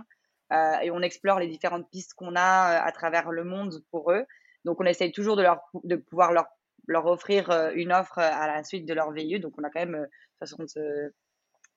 euh, 0.52 0.78
et 0.82 0.90
on 0.92 1.00
explore 1.00 1.40
les 1.40 1.48
différentes 1.48 1.90
pistes 1.90 2.14
qu'on 2.14 2.36
a 2.36 2.76
euh, 2.76 2.86
à 2.86 2.92
travers 2.92 3.30
le 3.32 3.42
monde 3.42 3.82
pour 3.90 4.12
eux. 4.12 4.24
Donc, 4.64 4.80
on 4.80 4.84
essaye 4.84 5.10
toujours 5.10 5.34
de, 5.34 5.42
leur, 5.42 5.62
de 5.82 5.96
pouvoir 5.96 6.32
leur, 6.32 6.46
leur 6.86 7.06
offrir 7.06 7.50
une 7.74 7.92
offre 7.92 8.18
à 8.18 8.46
la 8.46 8.62
suite 8.62 8.86
de 8.86 8.94
leur 8.94 9.10
VIE. 9.10 9.40
Donc, 9.40 9.54
on 9.58 9.64
a 9.64 9.70
quand 9.70 9.80
même 9.80 10.06
60, 10.38 10.76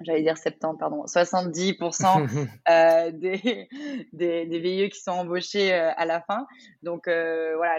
j'allais 0.02 0.24
dire 0.24 0.38
70, 0.38 0.78
pardon, 0.80 1.06
70% 1.06 2.50
euh, 2.70 3.12
des, 3.12 3.68
des, 4.14 4.46
des, 4.46 4.60
VIE 4.60 4.90
qui 4.90 5.00
sont 5.00 5.12
embauchés 5.12 5.74
euh, 5.74 5.92
à 5.96 6.06
la 6.06 6.22
fin. 6.22 6.46
Donc 6.82 7.08
euh, 7.08 7.56
voilà, 7.56 7.78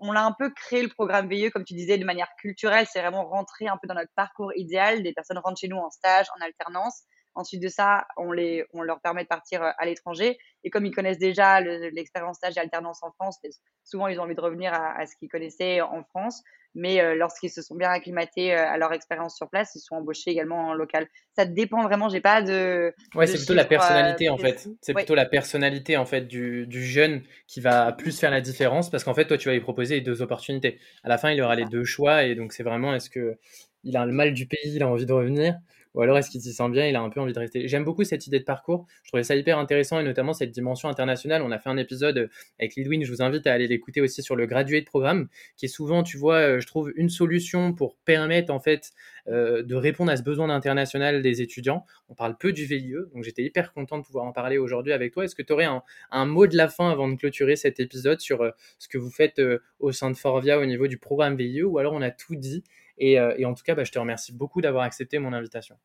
on 0.00 0.12
l'a 0.12 0.24
un 0.24 0.32
peu 0.32 0.50
créé 0.50 0.82
le 0.82 0.88
programme 0.88 1.28
VIE, 1.28 1.50
comme 1.50 1.64
tu 1.64 1.74
disais, 1.74 1.98
de 1.98 2.04
manière 2.04 2.28
culturelle. 2.38 2.86
C'est 2.90 3.00
vraiment 3.00 3.26
rentrer 3.26 3.68
un 3.68 3.78
peu 3.80 3.88
dans 3.88 3.94
notre 3.94 4.12
parcours 4.14 4.52
idéal. 4.56 5.02
Des 5.02 5.12
personnes 5.12 5.38
rentrent 5.38 5.60
chez 5.60 5.68
nous 5.68 5.78
en 5.78 5.90
stage, 5.90 6.26
en 6.36 6.44
alternance. 6.44 7.02
Ensuite 7.36 7.60
de 7.60 7.68
ça, 7.68 8.06
on, 8.16 8.30
les, 8.30 8.64
on 8.74 8.82
leur 8.82 9.00
permet 9.00 9.24
de 9.24 9.28
partir 9.28 9.60
à 9.62 9.84
l'étranger. 9.86 10.38
Et 10.62 10.70
comme 10.70 10.86
ils 10.86 10.94
connaissent 10.94 11.18
déjà 11.18 11.60
l'expérience 11.60 12.36
stage 12.36 12.56
et 12.56 12.60
alternance 12.60 13.02
en 13.02 13.10
France, 13.10 13.40
souvent 13.82 14.06
ils 14.06 14.20
ont 14.20 14.22
envie 14.22 14.36
de 14.36 14.40
revenir 14.40 14.72
à, 14.72 14.96
à 14.96 15.06
ce 15.06 15.16
qu'ils 15.16 15.28
connaissaient 15.28 15.80
en 15.80 16.04
France 16.04 16.44
mais 16.74 17.00
euh, 17.00 17.14
lorsqu'ils 17.14 17.50
se 17.50 17.62
sont 17.62 17.74
bien 17.76 17.90
acclimatés 17.90 18.52
euh, 18.52 18.66
à 18.66 18.76
leur 18.78 18.92
expérience 18.92 19.36
sur 19.36 19.48
place, 19.48 19.72
ils 19.74 19.80
sont 19.80 19.96
embauchés 19.96 20.30
également 20.30 20.68
en 20.68 20.74
local. 20.74 21.06
Ça 21.36 21.44
dépend 21.44 21.82
vraiment, 21.82 22.08
j'ai 22.08 22.20
pas 22.20 22.42
de. 22.42 22.92
Ouais, 23.14 23.26
c'est 23.26 23.38
plutôt 23.38 23.54
la 23.54 23.64
personnalité 23.64 24.28
euh, 24.28 24.32
en 24.32 24.38
fait. 24.38 24.68
C'est 24.80 24.94
plutôt 24.94 25.14
la 25.14 25.26
personnalité 25.26 25.96
en 25.96 26.04
fait 26.04 26.22
du, 26.22 26.66
du, 26.66 26.84
jeune 26.84 27.22
qui 27.46 27.60
va 27.60 27.92
plus 27.92 28.18
faire 28.18 28.30
la 28.30 28.40
différence 28.40 28.90
parce 28.90 29.04
qu'en 29.04 29.14
fait, 29.14 29.26
toi, 29.26 29.38
tu 29.38 29.48
vas 29.48 29.54
lui 29.54 29.60
proposer 29.60 29.96
les 29.96 30.00
deux 30.00 30.22
opportunités. 30.22 30.78
À 31.02 31.08
la 31.08 31.18
fin, 31.18 31.30
il 31.30 31.40
aura 31.40 31.54
les 31.54 31.64
deux 31.66 31.84
choix 31.84 32.24
et 32.24 32.34
donc 32.34 32.52
c'est 32.52 32.62
vraiment 32.62 32.94
est-ce 32.94 33.10
que 33.10 33.36
il 33.84 33.96
a 33.96 34.06
le 34.06 34.12
mal 34.12 34.32
du 34.32 34.46
pays, 34.46 34.74
il 34.74 34.82
a 34.82 34.88
envie 34.88 35.06
de 35.06 35.12
revenir? 35.12 35.56
Ou 35.94 36.02
alors 36.02 36.18
est-ce 36.18 36.30
qu'il 36.30 36.40
s'y 36.40 36.52
sent 36.52 36.68
bien, 36.70 36.86
il 36.86 36.96
a 36.96 37.00
un 37.00 37.08
peu 37.08 37.20
envie 37.20 37.32
de 37.32 37.38
rester? 37.38 37.68
J'aime 37.68 37.84
beaucoup 37.84 38.04
cette 38.04 38.26
idée 38.26 38.40
de 38.40 38.44
parcours, 38.44 38.86
je 39.02 39.10
trouvais 39.10 39.22
ça 39.22 39.36
hyper 39.36 39.58
intéressant 39.58 40.00
et 40.00 40.04
notamment 40.04 40.32
cette 40.32 40.50
dimension 40.50 40.88
internationale. 40.88 41.42
On 41.42 41.50
a 41.50 41.58
fait 41.58 41.70
un 41.70 41.76
épisode 41.76 42.28
avec 42.58 42.74
Lidwin, 42.74 43.04
je 43.04 43.12
vous 43.12 43.22
invite 43.22 43.46
à 43.46 43.52
aller 43.52 43.66
l'écouter 43.66 44.00
aussi 44.00 44.22
sur 44.22 44.36
le 44.36 44.46
graduate 44.46 44.84
programme, 44.84 45.28
qui 45.56 45.66
est 45.66 45.68
souvent, 45.68 46.02
tu 46.02 46.16
vois, 46.16 46.36
euh, 46.36 46.60
je 46.60 46.66
trouve 46.66 46.92
une 46.96 47.08
solution 47.08 47.72
pour 47.72 47.96
permettre 48.04 48.52
en 48.52 48.60
fait 48.60 48.92
euh, 49.28 49.62
de 49.62 49.74
répondre 49.74 50.10
à 50.10 50.16
ce 50.16 50.22
besoin 50.22 50.48
d'international 50.48 51.22
des 51.22 51.42
étudiants. 51.42 51.84
On 52.08 52.14
parle 52.14 52.36
peu 52.36 52.52
du 52.52 52.64
VIE, 52.64 52.94
donc 53.14 53.22
j'étais 53.22 53.42
hyper 53.42 53.72
content 53.72 53.98
de 53.98 54.02
pouvoir 54.02 54.24
en 54.24 54.32
parler 54.32 54.58
aujourd'hui 54.58 54.92
avec 54.92 55.12
toi. 55.12 55.24
Est-ce 55.24 55.34
que 55.34 55.42
tu 55.42 55.52
aurais 55.52 55.68
un, 56.10 56.26
mot 56.26 56.46
de 56.46 56.56
la 56.56 56.68
fin 56.68 56.90
avant 56.90 57.08
de 57.08 57.14
clôturer 57.16 57.56
cet 57.56 57.78
épisode 57.78 58.20
sur 58.20 58.42
euh, 58.42 58.50
ce 58.78 58.88
que 58.88 58.98
vous 58.98 59.10
faites 59.10 59.40
au 59.78 59.92
sein 59.92 60.10
de 60.10 60.16
Forvia 60.16 60.58
au 60.58 60.66
niveau 60.66 60.86
du 60.86 60.98
programme 60.98 61.36
VIE 61.36 61.62
ou 61.62 61.78
alors 61.78 61.92
on 61.92 62.02
a 62.02 62.10
tout 62.10 62.34
dit 62.34 62.64
et, 62.98 63.14
et 63.14 63.44
en 63.44 63.54
tout 63.54 63.62
cas, 63.64 63.74
bah, 63.74 63.84
je 63.84 63.92
te 63.92 63.98
remercie 63.98 64.32
beaucoup 64.32 64.60
d'avoir 64.60 64.84
accepté 64.84 65.18
mon 65.18 65.32
invitation. 65.32 65.76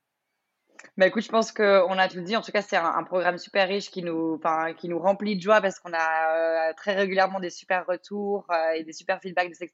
Bah 0.98 1.08
écoute, 1.08 1.24
je 1.24 1.30
pense 1.30 1.52
qu'on 1.52 1.64
a 1.98 2.08
tout 2.08 2.22
dit. 2.22 2.36
En 2.36 2.42
tout 2.42 2.52
cas, 2.52 2.62
c'est 2.62 2.78
un, 2.78 3.04
programme 3.04 3.38
super 3.38 3.68
riche 3.68 3.90
qui 3.90 4.04
nous, 4.04 4.40
qui 4.78 4.90
nous 4.90 5.00
remplit 5.00 5.38
de 5.38 5.42
joie 5.42 5.62
parce 5.62 5.80
qu'on 5.80 5.94
a 5.94 6.70
euh, 6.70 6.74
très 6.76 6.94
régulièrement 6.94 7.40
des 7.40 7.50
super 7.50 7.86
retours 7.86 8.46
euh, 8.52 8.72
et 8.76 8.84
des 8.84 8.94
super 8.94 9.22
feedbacks 9.22 9.50
de 9.50 9.54
cette 9.54 9.74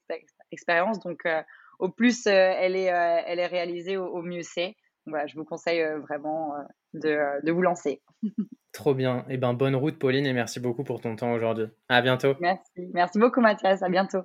expérience. 0.50 1.00
Donc, 1.00 1.26
euh, 1.26 1.42
au 1.78 1.88
plus 1.88 2.26
elle, 2.26 2.76
est, 2.76 2.84
elle 3.26 3.38
est 3.38 3.46
réalisée, 3.46 3.96
au, 3.96 4.22
mieux 4.22 4.42
c'est. 4.42 4.76
Voilà, 5.06 5.26
je 5.26 5.36
vous 5.36 5.44
conseille 5.44 5.84
vraiment 6.08 6.54
de, 6.94 7.44
de, 7.44 7.52
vous 7.52 7.62
lancer. 7.62 8.02
Trop 8.72 8.94
bien. 8.94 9.18
Et 9.28 9.34
eh 9.34 9.36
ben, 9.36 9.52
bonne 9.52 9.76
route, 9.76 9.98
Pauline, 9.98 10.26
et 10.26 10.32
merci 10.32 10.58
beaucoup 10.58 10.84
pour 10.84 11.00
ton 11.00 11.16
temps 11.16 11.32
aujourd'hui. 11.32 11.66
À 11.88 12.02
bientôt. 12.02 12.34
Merci. 12.40 12.90
Merci 12.94 13.18
beaucoup, 13.18 13.40
Mathias. 13.40 13.82
À 13.82 13.88
bientôt. 13.88 14.22